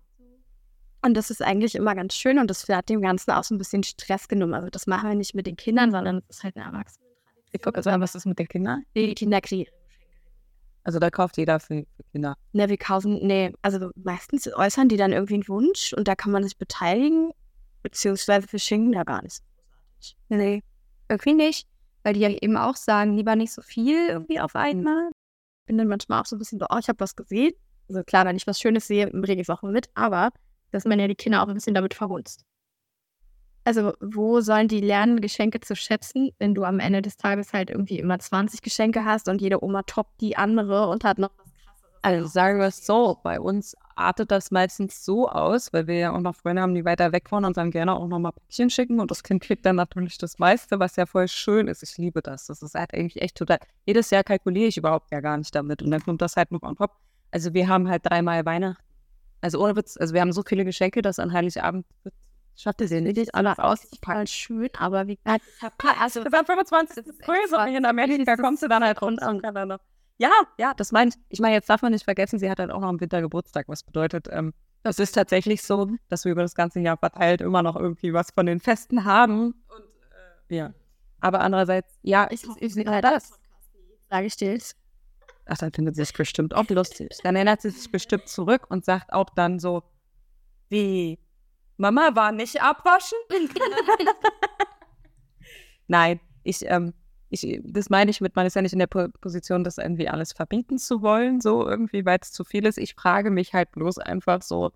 Und 1.01 1.15
das 1.15 1.31
ist 1.31 1.41
eigentlich 1.41 1.75
immer 1.75 1.95
ganz 1.95 2.15
schön 2.15 2.39
und 2.39 2.49
das 2.49 2.67
hat 2.69 2.87
dem 2.89 3.01
Ganzen 3.01 3.31
auch 3.31 3.43
so 3.43 3.55
ein 3.55 3.57
bisschen 3.57 3.83
Stress 3.83 4.27
genommen. 4.27 4.53
Also 4.53 4.69
das 4.69 4.87
machen 4.87 5.09
wir 5.09 5.15
nicht 5.15 5.33
mit 5.33 5.47
den 5.47 5.55
Kindern, 5.55 5.91
sondern 5.91 6.21
das 6.27 6.37
ist 6.37 6.43
halt 6.43 6.55
eine 6.55 6.65
Erwachsene. 6.65 7.05
Ich 7.51 7.61
gucke 7.61 7.77
also, 7.77 7.89
was 7.89 8.15
ist 8.15 8.25
mit 8.25 8.37
den 8.37 8.47
Kindern? 8.47 8.83
Die 8.95 9.13
Kinder 9.15 9.41
kriegen 9.41 9.69
also 10.85 10.99
da 10.99 11.09
kauft 11.09 11.37
jeder 11.37 11.59
für, 11.59 11.83
für 11.95 12.03
Kinder. 12.11 12.37
Ne, 12.53 12.69
wir 12.69 12.77
kaufen, 12.77 13.19
nee, 13.25 13.51
also 13.63 13.89
meistens 13.95 14.47
äußern 14.47 14.87
die 14.87 14.97
dann 14.97 15.11
irgendwie 15.11 15.33
einen 15.33 15.47
Wunsch 15.47 15.93
und 15.93 16.07
da 16.07 16.15
kann 16.15 16.31
man 16.31 16.43
sich 16.43 16.57
beteiligen, 16.57 17.31
beziehungsweise 17.81 18.49
wir 18.51 18.59
schenken 18.59 18.91
da 18.91 19.03
gar 19.03 19.23
nicht. 19.23 19.41
Nee, 20.29 20.63
irgendwie 21.09 21.33
nicht. 21.33 21.67
Weil 22.03 22.13
die 22.13 22.19
ja 22.19 22.29
eben 22.29 22.55
auch 22.55 22.75
sagen, 22.75 23.17
lieber 23.17 23.35
nicht 23.35 23.51
so 23.51 23.63
viel 23.63 24.09
irgendwie 24.09 24.39
auf 24.39 24.55
einmal. 24.55 25.09
Ich 25.09 25.65
bin 25.65 25.79
dann 25.79 25.87
manchmal 25.87 26.21
auch 26.21 26.27
so 26.27 26.35
ein 26.35 26.39
bisschen 26.39 26.59
so, 26.59 26.67
oh, 26.69 26.77
ich 26.77 26.87
habe 26.87 26.99
was 26.99 27.15
gesehen. 27.15 27.53
Also 27.89 28.03
klar, 28.03 28.25
wenn 28.25 28.35
ich 28.35 28.45
was 28.45 28.59
Schönes 28.59 28.85
sehe, 28.85 29.07
bringe 29.07 29.41
ich 29.41 29.49
es 29.49 29.49
auch 29.49 29.63
mit, 29.63 29.89
aber 29.95 30.29
dass 30.69 30.85
man 30.85 30.99
ja 30.99 31.07
die 31.07 31.15
Kinder 31.15 31.41
auch 31.41 31.47
ein 31.47 31.55
bisschen 31.55 31.73
damit 31.73 31.95
verhunzt. 31.95 32.45
Also, 33.67 33.93
wo 33.99 34.41
sollen 34.41 34.67
die 34.67 34.79
lernen, 34.79 35.21
Geschenke 35.21 35.59
zu 35.59 35.75
schätzen, 35.75 36.29
wenn 36.37 36.53
du 36.53 36.63
am 36.63 36.79
Ende 36.79 37.01
des 37.01 37.17
Tages 37.17 37.51
halt 37.51 37.71
irgendwie 37.71 37.97
immer 37.97 38.19
20 38.19 38.61
Geschenke 38.61 39.05
hast 39.05 39.27
und 39.27 39.41
jede 39.41 39.63
Oma 39.63 39.81
toppt 39.81 40.21
die 40.21 40.37
andere 40.37 40.87
und 40.87 41.03
hat 41.03 41.17
noch 41.17 41.31
was 41.39 41.51
krasseres? 41.55 41.99
Also, 42.03 42.27
sagen 42.27 42.59
wir 42.59 42.67
es 42.67 42.85
so, 42.85 43.17
bei 43.23 43.39
uns 43.39 43.75
artet 43.95 44.29
das 44.29 44.51
meistens 44.51 45.03
so 45.03 45.27
aus, 45.27 45.73
weil 45.73 45.87
wir 45.87 45.95
ja 45.95 46.13
auch 46.13 46.19
noch 46.19 46.35
Freunde 46.35 46.61
haben, 46.61 46.75
die 46.75 46.85
weiter 46.85 47.11
weg 47.11 47.31
wohnen 47.31 47.45
und 47.45 47.57
dann 47.57 47.71
gerne 47.71 47.95
auch 47.95 48.07
nochmal 48.07 48.33
Päckchen 48.33 48.69
schicken 48.69 48.99
und 48.99 49.09
das 49.09 49.23
Kind 49.23 49.41
kriegt 49.41 49.65
dann 49.65 49.77
natürlich 49.77 50.19
das 50.19 50.37
meiste, 50.37 50.79
was 50.79 50.95
ja 50.95 51.07
voll 51.07 51.27
schön 51.27 51.67
ist. 51.67 51.81
Ich 51.81 51.97
liebe 51.97 52.21
das. 52.21 52.45
Das 52.45 52.61
ist 52.61 52.75
halt 52.75 52.93
eigentlich 52.93 53.19
echt 53.19 53.35
total. 53.35 53.57
Jedes 53.87 54.11
Jahr 54.11 54.23
kalkuliere 54.23 54.67
ich 54.67 54.77
überhaupt 54.77 55.11
ja 55.11 55.21
gar 55.21 55.37
nicht 55.37 55.55
damit 55.55 55.81
und 55.81 55.89
dann 55.89 56.03
kommt 56.03 56.21
das 56.21 56.35
halt 56.35 56.51
noch 56.51 56.61
on 56.61 56.75
top. 56.75 56.91
Also, 57.31 57.55
wir 57.55 57.67
haben 57.67 57.89
halt 57.89 58.05
dreimal 58.05 58.45
Weihnachten. 58.45 58.79
Also, 59.41 59.59
ohne 59.59 59.75
Witz, 59.75 59.97
also 59.97 60.13
wir 60.13 60.21
haben 60.21 60.33
so 60.33 60.43
viele 60.45 60.65
Geschenke, 60.65 61.01
dass 61.01 61.17
an 61.17 61.33
Heiligabend 61.33 61.87
Schatte 62.57 62.87
sehen 62.87 63.03
nicht 63.03 63.35
alle 63.35 63.57
aus, 63.59 63.81
total 63.89 64.27
schön, 64.27 64.69
aber 64.77 65.07
wie 65.07 65.17
gesagt, 65.17 65.43
ich 65.57 65.61
habe 65.61 65.75
also 65.99 66.23
das 66.23 66.31
war 66.31 66.45
25 66.45 66.95
das 66.95 67.07
ist 67.07 67.21
größer 67.21 67.67
in 67.67 67.85
Amerika 67.85 68.37
kommst 68.37 68.63
du 68.63 68.67
dann 68.67 68.83
halt 68.83 69.01
runter 69.01 69.29
und 69.29 69.43
Ja, 70.17 70.31
ja, 70.57 70.73
das 70.73 70.91
meint, 70.93 71.15
ich 71.29 71.39
meine, 71.39 71.55
jetzt 71.55 71.69
darf 71.69 71.81
man 71.81 71.91
nicht 71.91 72.05
vergessen, 72.05 72.39
sie 72.39 72.49
hat 72.49 72.59
halt 72.59 72.71
auch 72.71 72.79
noch 72.79 72.87
am 72.87 73.01
Winter 73.01 73.21
Geburtstag, 73.21 73.67
was 73.67 73.83
bedeutet, 73.83 74.27
ähm, 74.31 74.53
Das 74.83 74.99
ist 74.99 75.13
tatsächlich 75.13 75.63
so, 75.63 75.89
dass 76.09 76.25
wir 76.25 76.31
über 76.31 76.43
das 76.43 76.53
ganze 76.53 76.79
Jahr 76.79 76.97
verteilt 76.97 77.41
immer 77.41 77.63
noch 77.63 77.75
irgendwie 77.75 78.13
was 78.13 78.29
von 78.29 78.45
den 78.45 78.59
Festen 78.59 79.03
haben. 79.03 79.55
Und 79.67 79.83
äh, 80.49 80.55
ja. 80.55 80.73
Aber 81.19 81.41
andererseits, 81.41 81.97
ja, 82.03 82.27
ich, 82.29 82.43
ich, 82.43 82.61
ich 82.61 82.73
sehe 82.75 83.01
das. 83.01 83.33
Sage 84.11 84.27
ich 84.27 84.35
dir. 84.37 84.59
Ach, 85.47 85.57
dann 85.57 85.73
findet 85.73 85.95
sie 85.95 86.03
sich 86.03 86.13
bestimmt 86.13 86.53
auch 86.53 86.69
lustig. 86.69 87.17
Dann 87.23 87.35
erinnert 87.35 87.61
sie 87.61 87.71
sich 87.71 87.91
bestimmt 87.91 88.27
zurück 88.27 88.67
und 88.69 88.85
sagt 88.85 89.11
auch 89.11 89.31
dann 89.31 89.57
so, 89.59 89.81
wie, 90.69 91.17
Mama 91.77 92.11
war 92.13 92.31
nicht 92.31 92.61
abwaschen? 92.61 93.17
Nein, 95.87 96.19
ich, 96.43 96.65
ähm, 96.65 96.93
ich, 97.29 97.61
das 97.63 97.89
meine 97.89 98.11
ich 98.11 98.21
mit, 98.21 98.35
man 98.35 98.45
ist 98.45 98.55
ja 98.55 98.61
nicht 98.61 98.73
in 98.73 98.79
der 98.79 98.87
Position, 98.87 99.63
das 99.63 99.77
irgendwie 99.77 100.07
alles 100.07 100.33
verbieten 100.33 100.77
zu 100.77 101.01
wollen, 101.01 101.41
so 101.41 101.67
irgendwie, 101.67 102.05
weil 102.05 102.19
es 102.21 102.31
zu 102.31 102.43
viel 102.43 102.65
ist. 102.65 102.77
Ich 102.77 102.95
frage 102.95 103.29
mich 103.29 103.53
halt 103.53 103.71
bloß 103.71 103.99
einfach 103.99 104.41
so, 104.41 104.71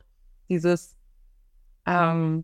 dieses, 0.49 0.95
ähm, 1.85 2.43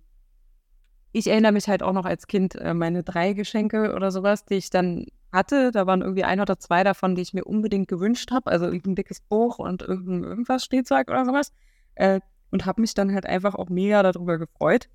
ich 1.11 1.27
erinnere 1.27 1.51
mich 1.51 1.67
halt 1.67 1.83
auch 1.83 1.93
noch 1.93 2.05
als 2.05 2.27
Kind, 2.27 2.55
äh, 2.55 2.73
meine 2.73 3.03
drei 3.03 3.33
Geschenke 3.33 3.93
oder 3.93 4.11
sowas, 4.11 4.45
die 4.45 4.55
ich 4.55 4.69
dann 4.69 5.05
hatte, 5.31 5.71
da 5.71 5.85
waren 5.85 6.01
irgendwie 6.01 6.23
ein 6.23 6.39
oder 6.39 6.59
zwei 6.59 6.83
davon, 6.83 7.15
die 7.15 7.21
ich 7.21 7.33
mir 7.33 7.43
unbedingt 7.45 7.87
gewünscht 7.87 8.31
habe, 8.31 8.49
also 8.51 8.65
irgendein 8.65 8.95
dickes 8.95 9.21
Buch 9.21 9.59
und 9.59 9.81
irgendein 9.81 10.23
irgendwas 10.23 10.63
Spielzeug 10.63 11.09
oder 11.09 11.25
sowas. 11.25 11.51
Äh, 11.95 12.21
und 12.51 12.65
habe 12.65 12.81
mich 12.81 12.93
dann 12.93 13.13
halt 13.13 13.25
einfach 13.25 13.55
auch 13.55 13.69
mega 13.69 14.03
darüber 14.03 14.37
gefreut. 14.37 14.89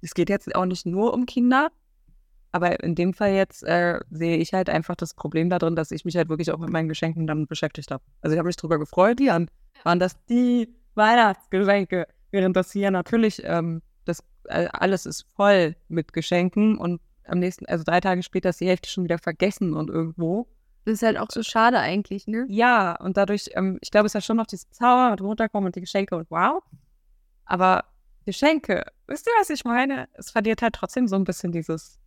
Es 0.00 0.14
geht 0.14 0.30
jetzt 0.30 0.54
auch 0.54 0.64
nicht 0.64 0.86
nur 0.86 1.12
um 1.12 1.26
Kinder, 1.26 1.70
aber 2.52 2.82
in 2.82 2.94
dem 2.94 3.14
Fall 3.14 3.32
jetzt 3.32 3.62
äh, 3.64 4.00
sehe 4.10 4.36
ich 4.36 4.52
halt 4.52 4.70
einfach 4.70 4.96
das 4.96 5.14
Problem 5.14 5.50
darin, 5.50 5.76
dass 5.76 5.90
ich 5.90 6.04
mich 6.04 6.16
halt 6.16 6.28
wirklich 6.28 6.50
auch 6.50 6.58
mit 6.58 6.70
meinen 6.70 6.88
Geschenken 6.88 7.26
dann 7.26 7.46
beschäftigt 7.46 7.90
habe. 7.90 8.02
Also 8.20 8.34
ich 8.34 8.38
habe 8.38 8.46
mich 8.46 8.56
darüber 8.56 8.78
gefreut, 8.78 9.18
die 9.18 9.28
waren, 9.28 9.48
das 9.98 10.22
die 10.26 10.68
Weihnachtsgeschenke, 10.94 12.06
während 12.30 12.56
das 12.56 12.72
hier 12.72 12.90
natürlich 12.90 13.42
ähm, 13.44 13.82
das 14.04 14.24
äh, 14.44 14.68
alles 14.72 15.06
ist 15.06 15.26
voll 15.34 15.76
mit 15.88 16.12
Geschenken 16.12 16.78
und 16.78 17.00
am 17.26 17.38
nächsten, 17.38 17.66
also 17.66 17.84
drei 17.84 18.00
Tage 18.00 18.22
später 18.22 18.48
ist 18.50 18.60
die 18.60 18.66
Hälfte 18.66 18.88
schon 18.88 19.04
wieder 19.04 19.18
vergessen 19.18 19.74
und 19.74 19.90
irgendwo. 19.90 20.48
Das 20.84 20.94
ist 20.94 21.02
halt 21.02 21.18
auch 21.18 21.28
so 21.30 21.42
schade 21.42 21.78
eigentlich, 21.78 22.26
ne? 22.26 22.46
Ja, 22.48 22.96
und 22.98 23.18
dadurch, 23.18 23.50
ähm, 23.52 23.78
ich 23.82 23.90
glaube, 23.90 24.06
es 24.06 24.10
ist 24.10 24.14
ja 24.14 24.20
schon 24.22 24.38
noch 24.38 24.46
dieses 24.46 24.70
Zauber 24.70 25.10
mit 25.10 25.20
runterkommen 25.20 25.66
und 25.66 25.76
die 25.76 25.82
Geschenke 25.82 26.16
und 26.16 26.30
wow. 26.30 26.62
Aber 27.48 27.84
Geschenke, 28.24 28.84
wisst 29.06 29.26
ihr, 29.26 29.32
was 29.40 29.50
ich 29.50 29.64
meine? 29.64 30.08
Es 30.12 30.30
verliert 30.30 30.62
halt 30.62 30.74
trotzdem 30.74 31.08
so 31.08 31.16
ein 31.16 31.24
bisschen 31.24 31.50
dieses 31.50 31.98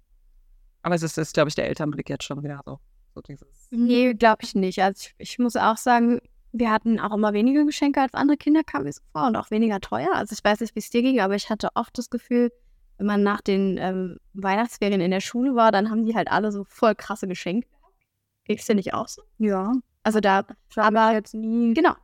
aber 0.83 0.95
es 0.95 1.03
ist, 1.03 1.17
ist 1.17 1.33
glaube 1.33 1.49
ich, 1.49 1.55
der 1.55 1.67
Elternblick 1.67 2.09
jetzt 2.09 2.23
schon 2.23 2.43
wieder 2.43 2.61
so. 2.65 2.79
so 3.13 3.21
dieses 3.21 3.67
nee, 3.71 4.13
glaube 4.13 4.39
ich 4.43 4.55
nicht. 4.55 4.81
Also 4.81 5.07
ich, 5.07 5.15
ich, 5.17 5.39
muss 5.39 5.55
auch 5.55 5.77
sagen, 5.77 6.19
wir 6.51 6.71
hatten 6.71 6.99
auch 6.99 7.13
immer 7.13 7.33
weniger 7.33 7.65
Geschenke 7.65 8.01
als 8.01 8.13
andere 8.13 8.37
Kinder, 8.37 8.63
kam 8.63 8.83
mir 8.83 8.93
so 8.93 9.01
vor, 9.11 9.27
und 9.27 9.35
auch 9.35 9.51
weniger 9.51 9.79
teuer. 9.79 10.09
Also 10.13 10.33
ich 10.33 10.43
weiß 10.43 10.59
nicht, 10.61 10.75
wie 10.75 10.79
es 10.79 10.89
dir 10.89 11.01
ging, 11.01 11.19
aber 11.19 11.35
ich 11.35 11.49
hatte 11.49 11.69
oft 11.75 11.97
das 11.97 12.09
Gefühl, 12.09 12.51
wenn 12.97 13.05
man 13.05 13.23
nach 13.23 13.41
den 13.41 13.77
ähm, 13.77 14.17
Weihnachtsferien 14.33 15.01
in 15.01 15.11
der 15.11 15.21
Schule 15.21 15.55
war, 15.55 15.71
dann 15.71 15.89
haben 15.89 16.05
die 16.05 16.15
halt 16.15 16.31
alle 16.31 16.51
so 16.51 16.63
voll 16.65 16.95
krasse 16.95 17.27
Geschenke. 17.27 17.67
Geht's 18.45 18.65
dir 18.65 18.75
nicht 18.75 18.93
auch 18.93 19.07
so? 19.07 19.21
Ja. 19.37 19.73
Also 20.03 20.19
da 20.19 20.45
war 20.75 21.13
jetzt 21.13 21.33
nie. 21.35 21.73
Genau 21.73 21.95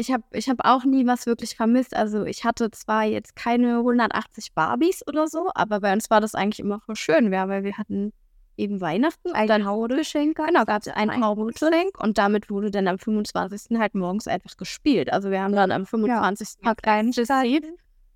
ich 0.00 0.10
habe 0.10 0.24
ich 0.32 0.48
hab 0.48 0.58
auch 0.64 0.84
nie 0.84 1.06
was 1.06 1.26
wirklich 1.26 1.54
vermisst. 1.54 1.94
Also 1.94 2.24
ich 2.24 2.44
hatte 2.44 2.70
zwar 2.70 3.04
jetzt 3.04 3.36
keine 3.36 3.78
180 3.78 4.54
Barbies 4.54 5.06
oder 5.06 5.28
so, 5.28 5.50
aber 5.54 5.80
bei 5.80 5.92
uns 5.92 6.10
war 6.10 6.20
das 6.20 6.34
eigentlich 6.34 6.60
immer 6.60 6.80
voll 6.80 6.96
schön, 6.96 7.30
weil 7.30 7.62
wir 7.62 7.76
hatten 7.76 8.12
eben 8.56 8.80
Weihnachten, 8.80 9.32
ein 9.32 9.46
dann 9.46 9.64
Haudgeschenk. 9.64 10.36
Genau, 10.36 10.64
gab 10.64 10.82
es 10.82 10.88
ein 10.88 11.24
Haudgeschenk 11.24 11.98
und 11.98 12.18
damit 12.18 12.50
wurde 12.50 12.70
dann 12.70 12.88
am 12.88 12.98
25. 12.98 13.78
halt 13.78 13.94
morgens 13.94 14.26
einfach 14.26 14.56
gespielt. 14.56 15.12
Also 15.12 15.30
wir 15.30 15.42
haben 15.42 15.54
dann 15.54 15.70
am 15.70 15.86
25. 15.86 16.56
Ja, 16.62 16.74
ganz 16.74 17.16
exzessiv, 17.18 17.62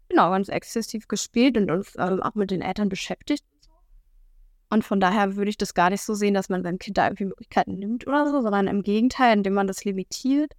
genau, 0.09 0.31
ganz 0.31 0.49
exzessiv 0.49 1.09
gespielt 1.09 1.57
und 1.57 1.71
uns 1.71 1.94
ähm, 1.99 2.23
auch 2.23 2.35
mit 2.35 2.51
den 2.51 2.62
Eltern 2.62 2.88
beschäftigt. 2.88 3.44
Und 4.70 4.85
von 4.85 4.99
daher 4.99 5.37
würde 5.37 5.51
ich 5.51 5.59
das 5.59 5.75
gar 5.75 5.90
nicht 5.90 6.03
so 6.03 6.14
sehen, 6.14 6.35
dass 6.35 6.49
man 6.49 6.62
seinem 6.62 6.79
Kind 6.79 6.99
da 6.99 7.07
irgendwie 7.07 7.27
Möglichkeiten 7.27 7.75
nimmt 7.75 8.07
oder 8.07 8.29
so, 8.29 8.40
sondern 8.40 8.66
im 8.66 8.83
Gegenteil, 8.83 9.37
indem 9.37 9.53
man 9.53 9.66
das 9.66 9.85
limitiert 9.85 10.53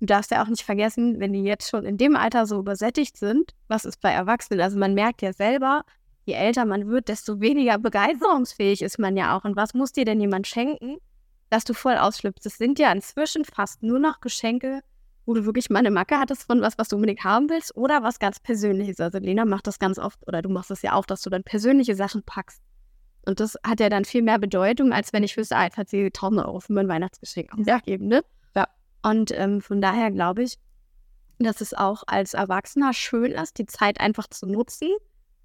Du 0.00 0.06
darfst 0.06 0.30
ja 0.30 0.42
auch 0.42 0.48
nicht 0.48 0.62
vergessen, 0.62 1.20
wenn 1.20 1.32
die 1.32 1.42
jetzt 1.42 1.70
schon 1.70 1.84
in 1.84 1.96
dem 1.96 2.16
Alter 2.16 2.46
so 2.46 2.58
übersättigt 2.58 3.16
sind, 3.16 3.54
was 3.68 3.84
ist 3.84 4.00
bei 4.00 4.10
Erwachsenen? 4.10 4.60
Also 4.60 4.78
man 4.78 4.94
merkt 4.94 5.22
ja 5.22 5.32
selber, 5.32 5.84
je 6.26 6.34
älter 6.34 6.66
man 6.66 6.88
wird, 6.88 7.08
desto 7.08 7.40
weniger 7.40 7.78
begeisterungsfähig 7.78 8.82
ist 8.82 8.98
man 8.98 9.16
ja 9.16 9.36
auch. 9.36 9.44
Und 9.44 9.56
was 9.56 9.72
muss 9.72 9.92
dir 9.92 10.04
denn 10.04 10.20
jemand 10.20 10.46
schenken, 10.46 10.98
dass 11.48 11.64
du 11.64 11.72
voll 11.72 11.96
ausschlüpfst? 11.96 12.44
Es 12.44 12.58
sind 12.58 12.78
ja 12.78 12.92
inzwischen 12.92 13.44
fast 13.44 13.82
nur 13.82 13.98
noch 13.98 14.20
Geschenke, 14.20 14.82
wo 15.24 15.34
du 15.34 15.46
wirklich 15.46 15.70
mal 15.70 15.80
eine 15.80 15.90
Macke 15.90 16.18
hattest 16.18 16.44
von 16.44 16.60
was, 16.60 16.76
was 16.76 16.88
du 16.88 16.96
unbedingt 16.96 17.24
haben 17.24 17.48
willst 17.48 17.74
oder 17.74 18.02
was 18.02 18.18
ganz 18.18 18.38
Persönliches. 18.38 19.00
Also 19.00 19.18
Lena 19.18 19.44
macht 19.44 19.66
das 19.66 19.78
ganz 19.78 19.98
oft 19.98 20.18
oder 20.26 20.42
du 20.42 20.50
machst 20.50 20.70
das 20.70 20.82
ja 20.82 20.92
auch, 20.92 21.06
dass 21.06 21.22
du 21.22 21.30
dann 21.30 21.42
persönliche 21.42 21.96
Sachen 21.96 22.22
packst. 22.22 22.62
Und 23.24 23.40
das 23.40 23.56
hat 23.64 23.80
ja 23.80 23.88
dann 23.88 24.04
viel 24.04 24.22
mehr 24.22 24.38
Bedeutung, 24.38 24.92
als 24.92 25.12
wenn 25.12 25.24
ich 25.24 25.36
wüsste, 25.36 25.56
ah, 25.56 25.64
jetzt 25.64 25.76
hat 25.76 25.88
sie 25.88 26.04
1000 26.04 26.46
Euro 26.46 26.60
für 26.60 26.72
mein 26.72 26.86
Weihnachtsgeschenk 26.86 27.52
ausgegeben, 27.52 28.06
ne? 28.06 28.22
Und 29.06 29.30
ähm, 29.30 29.60
von 29.60 29.80
daher 29.80 30.10
glaube 30.10 30.42
ich, 30.42 30.58
dass 31.38 31.60
es 31.60 31.74
auch 31.74 32.02
als 32.08 32.34
Erwachsener 32.34 32.92
schön 32.92 33.30
ist, 33.30 33.56
die 33.58 33.66
Zeit 33.66 34.00
einfach 34.00 34.26
zu 34.26 34.46
nutzen, 34.46 34.88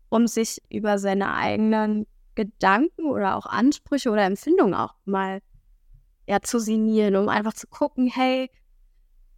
um 0.10 0.26
sich 0.26 0.63
über 0.69 0.97
seine 0.97 1.36
eigenen 1.36 2.08
Gedanken 2.34 3.06
oder 3.06 3.36
auch 3.36 3.45
Ansprüche 3.45 4.10
oder 4.10 4.24
Empfindungen 4.24 4.74
auch 4.74 4.95
mal 5.06 5.41
ja, 6.28 6.41
zu 6.41 6.60
sinnieren, 6.60 7.15
um 7.15 7.30
einfach 7.30 7.54
zu 7.54 7.67
gucken, 7.67 8.08
hey, 8.08 8.50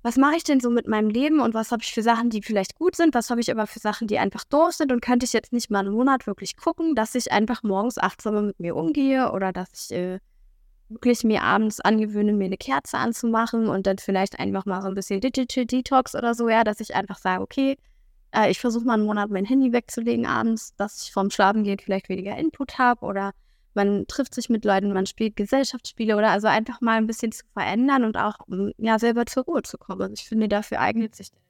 was 0.03 0.15
mache 0.15 0.38
ich 0.38 0.45
denn 0.45 0.62
so 0.62 0.69
mit 0.69 0.88
meinem 0.88 1.09
Leben 1.09 1.41
und 1.41 1.53
was 1.53 1.71
habe 1.71 1.83
ich 1.83 1.93
für 1.93 2.03
Sachen, 2.03 2.29
die 2.29 2.41
vielleicht 2.41 2.75
gut 2.75 2.95
sind, 2.95 3.13
was 3.15 3.29
habe 3.29 3.41
ich 3.41 3.51
aber 3.51 3.67
für 3.67 3.79
Sachen, 3.79 4.07
die 4.07 4.19
einfach 4.19 4.45
doof 4.45 4.71
sind? 4.71 4.93
Und 4.93 5.01
könnte 5.01 5.25
ich 5.25 5.33
jetzt 5.33 5.51
nicht 5.51 5.69
mal 5.69 5.79
einen 5.79 5.93
Monat 5.93 6.27
wirklich 6.27 6.55
gucken, 6.55 6.95
dass 6.95 7.15
ich 7.15 7.31
einfach 7.33 7.62
morgens 7.63 7.97
achtsamer 7.97 8.41
mit 8.41 8.59
mir 8.59 8.77
umgehe 8.77 9.33
oder 9.33 9.51
dass 9.51 9.89
ich 9.89 9.97
äh, 9.97 10.19
wirklich 10.93 11.23
mir 11.23 11.41
abends 11.43 11.79
angewöhnen, 11.79 12.38
mir 12.38 12.45
eine 12.45 12.58
Kerze 12.58 12.97
anzumachen 12.97 13.67
und 13.67 13.88
dann 13.88 13.97
vielleicht 13.97 14.39
einfach 14.39 14.65
mal 14.65 14.82
so 14.82 14.88
ein 14.88 14.95
bisschen 14.95 15.21
Digital 15.21 15.65
Detox 15.65 16.15
oder 16.15 16.34
so, 16.34 16.49
ja, 16.49 16.63
dass 16.63 16.79
ich 16.79 16.95
einfach 16.95 17.17
sage, 17.17 17.41
okay, 17.41 17.77
äh, 18.32 18.49
ich 18.49 18.60
versuche 18.60 18.86
mal 18.86 18.95
einen 18.95 19.06
Monat 19.06 19.29
mein 19.29 19.45
Handy 19.45 19.73
wegzulegen 19.73 20.25
abends, 20.25 20.75
dass 20.75 21.03
ich 21.03 21.12
vorm 21.12 21.29
Schlafen 21.29 21.63
gehen 21.63 21.79
vielleicht 21.79 22.10
weniger 22.10 22.38
Input 22.38 22.77
habe 22.77 23.06
oder 23.06 23.32
man 23.75 24.06
trifft 24.08 24.36
sich 24.36 24.49
mit 24.49 24.65
Leuten, 24.65 24.93
man 24.93 25.08
spielt 25.08 25.36
Gesellschaftsspiele 25.36 26.15
oder 26.15 26.29
also 26.29 26.47
einfach 26.47 26.79
mal 26.82 26.97
ein 26.97 27.08
bisschen 27.08 27.32
zu 27.32 27.43
verändern 27.53 28.03
und 28.03 28.17
auch 28.17 28.38
mm, 28.47 28.69
ja 28.77 28.99
selber 28.99 29.25
zur 29.25 29.45
Ruhe 29.45 29.63
zu 29.63 29.77
kommen. 29.77 30.01
Also 30.01 30.13
ich 30.13 30.27
finde, 30.27 30.47
dafür 30.47 30.79
eignet 30.79 31.15
sich 31.15 31.32
der 31.32 31.41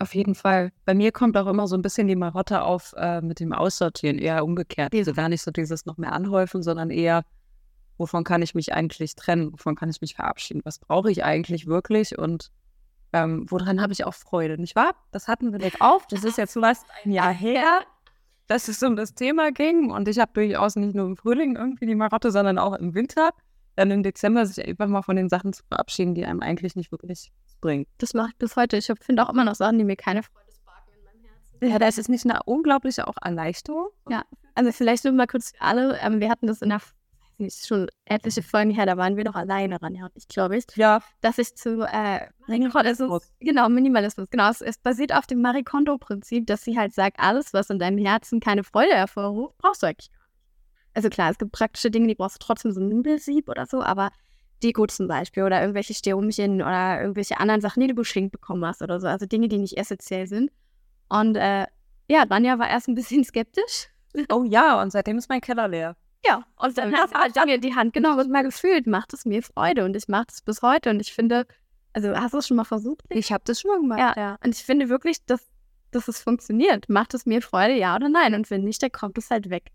auf 0.00 0.14
jeden 0.14 0.34
Fall. 0.34 0.72
Bei 0.86 0.94
mir 0.94 1.12
kommt 1.12 1.36
auch 1.36 1.46
immer 1.46 1.66
so 1.66 1.76
ein 1.76 1.82
bisschen 1.82 2.08
die 2.08 2.16
Marotte 2.16 2.62
auf 2.62 2.94
äh, 2.96 3.20
mit 3.20 3.38
dem 3.38 3.52
Aussortieren, 3.52 4.18
eher 4.18 4.42
umgekehrt. 4.44 4.94
Also 4.94 5.12
gar 5.12 5.28
nicht 5.28 5.42
so 5.42 5.50
dieses 5.50 5.84
noch 5.84 5.98
mehr 5.98 6.12
anhäufen, 6.12 6.62
sondern 6.62 6.88
eher 6.88 7.22
wovon 8.00 8.24
kann 8.24 8.40
ich 8.40 8.54
mich 8.54 8.72
eigentlich 8.72 9.14
trennen, 9.14 9.52
wovon 9.52 9.76
kann 9.76 9.90
ich 9.90 10.00
mich 10.00 10.14
verabschieden, 10.14 10.62
was 10.64 10.78
brauche 10.78 11.10
ich 11.10 11.22
eigentlich 11.22 11.66
wirklich 11.66 12.18
und 12.18 12.50
ähm, 13.12 13.44
woran 13.50 13.82
habe 13.82 13.92
ich 13.92 14.04
auch 14.04 14.14
Freude, 14.14 14.58
nicht 14.58 14.74
wahr? 14.74 14.94
Das 15.12 15.28
hatten 15.28 15.52
wir 15.52 15.58
nicht 15.58 15.82
auf, 15.82 16.06
das 16.06 16.24
ist 16.24 16.38
jetzt 16.38 16.54
fast 16.54 16.86
ein 17.04 17.12
Jahr 17.12 17.32
her, 17.32 17.82
dass 18.46 18.68
es 18.68 18.82
um 18.82 18.96
das 18.96 19.14
Thema 19.14 19.52
ging 19.52 19.90
und 19.90 20.08
ich 20.08 20.18
habe 20.18 20.32
durchaus 20.32 20.76
nicht 20.76 20.94
nur 20.94 21.06
im 21.06 21.16
Frühling 21.16 21.56
irgendwie 21.56 21.86
die 21.86 21.94
Marotte, 21.94 22.30
sondern 22.32 22.58
auch 22.58 22.72
im 22.74 22.94
Winter, 22.94 23.30
dann 23.76 23.90
im 23.90 24.02
Dezember 24.02 24.46
sich 24.46 24.66
einfach 24.66 24.86
mal 24.86 25.02
von 25.02 25.16
den 25.16 25.28
Sachen 25.28 25.52
zu 25.52 25.62
verabschieden, 25.68 26.14
die 26.14 26.24
einem 26.24 26.40
eigentlich 26.40 26.76
nicht 26.76 26.90
wirklich 26.90 27.30
bringen. 27.60 27.86
Das 27.98 28.14
mache 28.14 28.30
ich 28.30 28.36
bis 28.38 28.56
heute. 28.56 28.78
Ich 28.78 28.90
finde 29.00 29.24
auch 29.24 29.30
immer 29.30 29.44
noch 29.44 29.54
Sachen, 29.54 29.76
die 29.76 29.84
mir 29.84 29.96
keine 29.96 30.22
Freude 30.22 30.50
sparken 30.52 30.92
in 30.96 31.04
meinem 31.04 31.24
Herzen. 31.24 31.70
Ja, 31.70 31.78
das 31.78 31.98
ist 31.98 32.08
nicht 32.08 32.24
eine 32.24 32.42
unglaubliche 32.44 33.06
auch 33.06 33.16
Erleichterung. 33.20 33.88
Ja, 34.08 34.24
also 34.54 34.72
vielleicht 34.72 35.04
nur 35.04 35.12
mal 35.12 35.26
kurz 35.26 35.52
alle. 35.58 35.98
Ähm, 36.00 36.20
wir 36.20 36.30
hatten 36.30 36.46
das 36.46 36.62
in 36.62 36.70
der 36.70 36.80
nicht, 37.40 37.66
schon 37.66 37.88
etliche 38.04 38.42
Folgen 38.42 38.70
her, 38.70 38.86
da 38.86 38.96
waren 38.96 39.16
wir 39.16 39.24
noch 39.24 39.34
alleine 39.34 39.80
ran, 39.80 39.94
ja, 39.94 40.08
ich 40.14 40.28
glaube 40.28 40.56
ich. 40.56 40.64
Ja. 40.76 41.00
Dass 41.20 41.38
ich 41.38 41.56
zu 41.56 41.86
äh, 41.90 42.28
Minimalismus. 42.46 43.32
Genau, 43.40 43.68
Minimalismus. 43.68 44.30
Genau, 44.30 44.50
es, 44.50 44.60
es 44.60 44.78
basiert 44.78 45.14
auf 45.14 45.26
dem 45.26 45.42
Marie 45.42 45.64
Kondo-Prinzip, 45.64 46.46
dass 46.46 46.62
sie 46.62 46.78
halt 46.78 46.94
sagt, 46.94 47.18
alles, 47.18 47.52
was 47.52 47.70
in 47.70 47.78
deinem 47.78 47.98
Herzen 47.98 48.40
keine 48.40 48.64
Freude 48.64 48.92
hervorruft, 48.92 49.58
brauchst 49.58 49.82
du 49.82 49.86
eigentlich 49.86 50.10
gar 50.10 50.18
nicht. 50.18 50.30
Also 50.94 51.08
klar, 51.08 51.30
es 51.30 51.38
gibt 51.38 51.52
praktische 51.52 51.90
Dinge, 51.90 52.08
die 52.08 52.14
brauchst 52.14 52.42
du 52.42 52.46
trotzdem, 52.46 52.72
so 52.72 52.80
ein 52.80 52.88
Nudelsieb 52.88 53.48
oder 53.48 53.66
so, 53.66 53.82
aber 53.82 54.10
Deko 54.62 54.86
zum 54.86 55.08
Beispiel 55.08 55.44
oder 55.44 55.60
irgendwelche 55.60 55.94
Sternchen 55.94 56.60
oder 56.62 57.00
irgendwelche 57.00 57.38
anderen 57.38 57.60
Sachen, 57.60 57.80
die 57.80 57.88
du 57.88 57.94
geschenkt 57.94 58.32
bekommen 58.32 58.64
hast 58.64 58.82
oder 58.82 59.00
so. 59.00 59.06
Also 59.06 59.26
Dinge, 59.26 59.48
die 59.48 59.58
nicht 59.58 59.78
essentiell 59.78 60.26
sind. 60.26 60.50
Und 61.08 61.36
äh, 61.36 61.66
ja, 62.08 62.24
Ranja 62.28 62.58
war 62.58 62.68
erst 62.68 62.88
ein 62.88 62.94
bisschen 62.94 63.24
skeptisch. 63.24 63.88
Oh 64.28 64.44
ja, 64.44 64.80
und 64.82 64.90
seitdem 64.90 65.18
ist 65.18 65.28
mein 65.28 65.40
Keller 65.40 65.68
leer. 65.68 65.96
Ja, 66.24 66.44
und 66.56 66.76
dann 66.76 66.94
hast 66.94 67.14
du 67.14 67.18
halt 67.18 67.36
Daniel 67.36 67.58
die 67.58 67.74
Hand 67.74 67.92
genommen 67.92 68.20
und 68.20 68.30
mal 68.30 68.42
gefühlt, 68.42 68.86
macht 68.86 69.12
es 69.14 69.24
mir 69.24 69.42
Freude 69.42 69.84
und 69.84 69.96
ich 69.96 70.08
mache 70.08 70.26
es 70.30 70.42
bis 70.42 70.62
heute 70.62 70.90
und 70.90 71.00
ich 71.00 71.12
finde, 71.12 71.46
also 71.92 72.14
hast 72.14 72.34
du 72.34 72.38
es 72.38 72.46
schon 72.46 72.56
mal 72.56 72.64
versucht? 72.64 73.02
Ich 73.08 73.32
habe 73.32 73.42
das 73.46 73.60
schon 73.60 73.70
mal 73.70 73.80
gemacht, 73.80 74.16
ja. 74.16 74.22
ja. 74.22 74.38
Und 74.44 74.54
ich 74.54 74.62
finde 74.62 74.88
wirklich, 74.88 75.24
dass, 75.26 75.40
dass 75.90 76.08
es 76.08 76.20
funktioniert. 76.20 76.88
Macht 76.88 77.14
es 77.14 77.26
mir 77.26 77.42
Freude, 77.42 77.74
ja 77.74 77.96
oder 77.96 78.08
nein? 78.08 78.34
Und 78.34 78.50
wenn 78.50 78.64
nicht, 78.64 78.82
dann 78.82 78.92
kommt 78.92 79.18
es 79.18 79.30
halt 79.30 79.50
weg. 79.50 79.70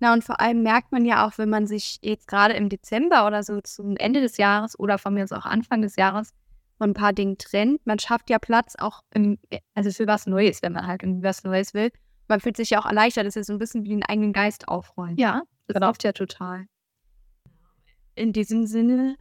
Na, 0.00 0.12
und 0.12 0.22
vor 0.22 0.40
allem 0.40 0.62
merkt 0.62 0.92
man 0.92 1.04
ja 1.04 1.26
auch, 1.26 1.38
wenn 1.38 1.50
man 1.50 1.66
sich 1.66 1.98
jetzt 2.02 2.28
gerade 2.28 2.54
im 2.54 2.68
Dezember 2.68 3.26
oder 3.26 3.42
so 3.42 3.60
zum 3.60 3.96
Ende 3.96 4.20
des 4.20 4.36
Jahres 4.36 4.78
oder 4.78 4.96
von 4.98 5.14
mir 5.14 5.24
aus 5.24 5.32
auch 5.32 5.44
Anfang 5.44 5.82
des 5.82 5.96
Jahres 5.96 6.30
von 6.78 6.90
ein 6.90 6.94
paar 6.94 7.12
Dingen 7.12 7.36
trennt. 7.36 7.84
Man 7.84 7.98
schafft 7.98 8.30
ja 8.30 8.38
Platz 8.38 8.76
auch 8.78 9.02
im, 9.12 9.38
also 9.74 9.90
für 9.90 10.06
was 10.06 10.26
Neues, 10.26 10.62
wenn 10.62 10.72
man 10.72 10.86
halt 10.86 11.02
irgendwie 11.02 11.24
was 11.24 11.42
Neues 11.42 11.74
will. 11.74 11.90
Man 12.28 12.38
fühlt 12.38 12.56
sich 12.56 12.70
ja 12.70 12.78
auch 12.78 12.86
erleichtert. 12.86 13.26
Das 13.26 13.34
ist 13.34 13.48
so 13.48 13.54
ein 13.54 13.58
bisschen 13.58 13.84
wie 13.84 13.88
den 13.88 14.04
eigenen 14.04 14.32
Geist 14.32 14.68
aufräumen. 14.68 15.16
Ja, 15.16 15.42
das 15.68 15.74
genau. 15.74 15.86
hilft 15.86 16.04
ja 16.04 16.12
total. 16.12 16.66
in 18.14 18.32
diesem 18.32 18.66
Sinne 18.66 19.16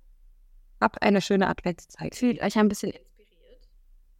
Habt 0.80 1.02
eine 1.02 1.22
schöne 1.22 1.48
Adventszeit. 1.48 2.16
fühlt 2.16 2.42
euch 2.42 2.58
ein 2.58 2.68
bisschen 2.68 2.92
inspiriert. 2.92 3.68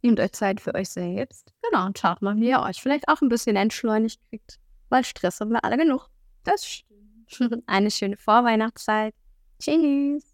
Nehmt 0.02 0.20
euch 0.20 0.32
Zeit 0.32 0.60
für 0.60 0.74
euch 0.74 0.88
selbst. 0.88 1.52
Genau, 1.62 1.86
und 1.86 1.98
schaut 1.98 2.20
mal, 2.20 2.36
wie 2.36 2.48
ihr 2.48 2.60
euch 2.60 2.80
vielleicht 2.80 3.08
auch 3.08 3.20
ein 3.20 3.28
bisschen 3.28 3.56
entschleunigt 3.56 4.20
kriegt. 4.28 4.58
Weil 4.88 5.04
Stress 5.04 5.40
haben 5.40 5.50
wir 5.50 5.64
alle 5.64 5.76
genug. 5.76 6.08
Das 6.44 6.66
stimmt. 6.66 7.62
Eine 7.66 7.90
schöne 7.90 8.16
Vorweihnachtszeit. 8.16 9.14
Tschüss. 9.60 10.27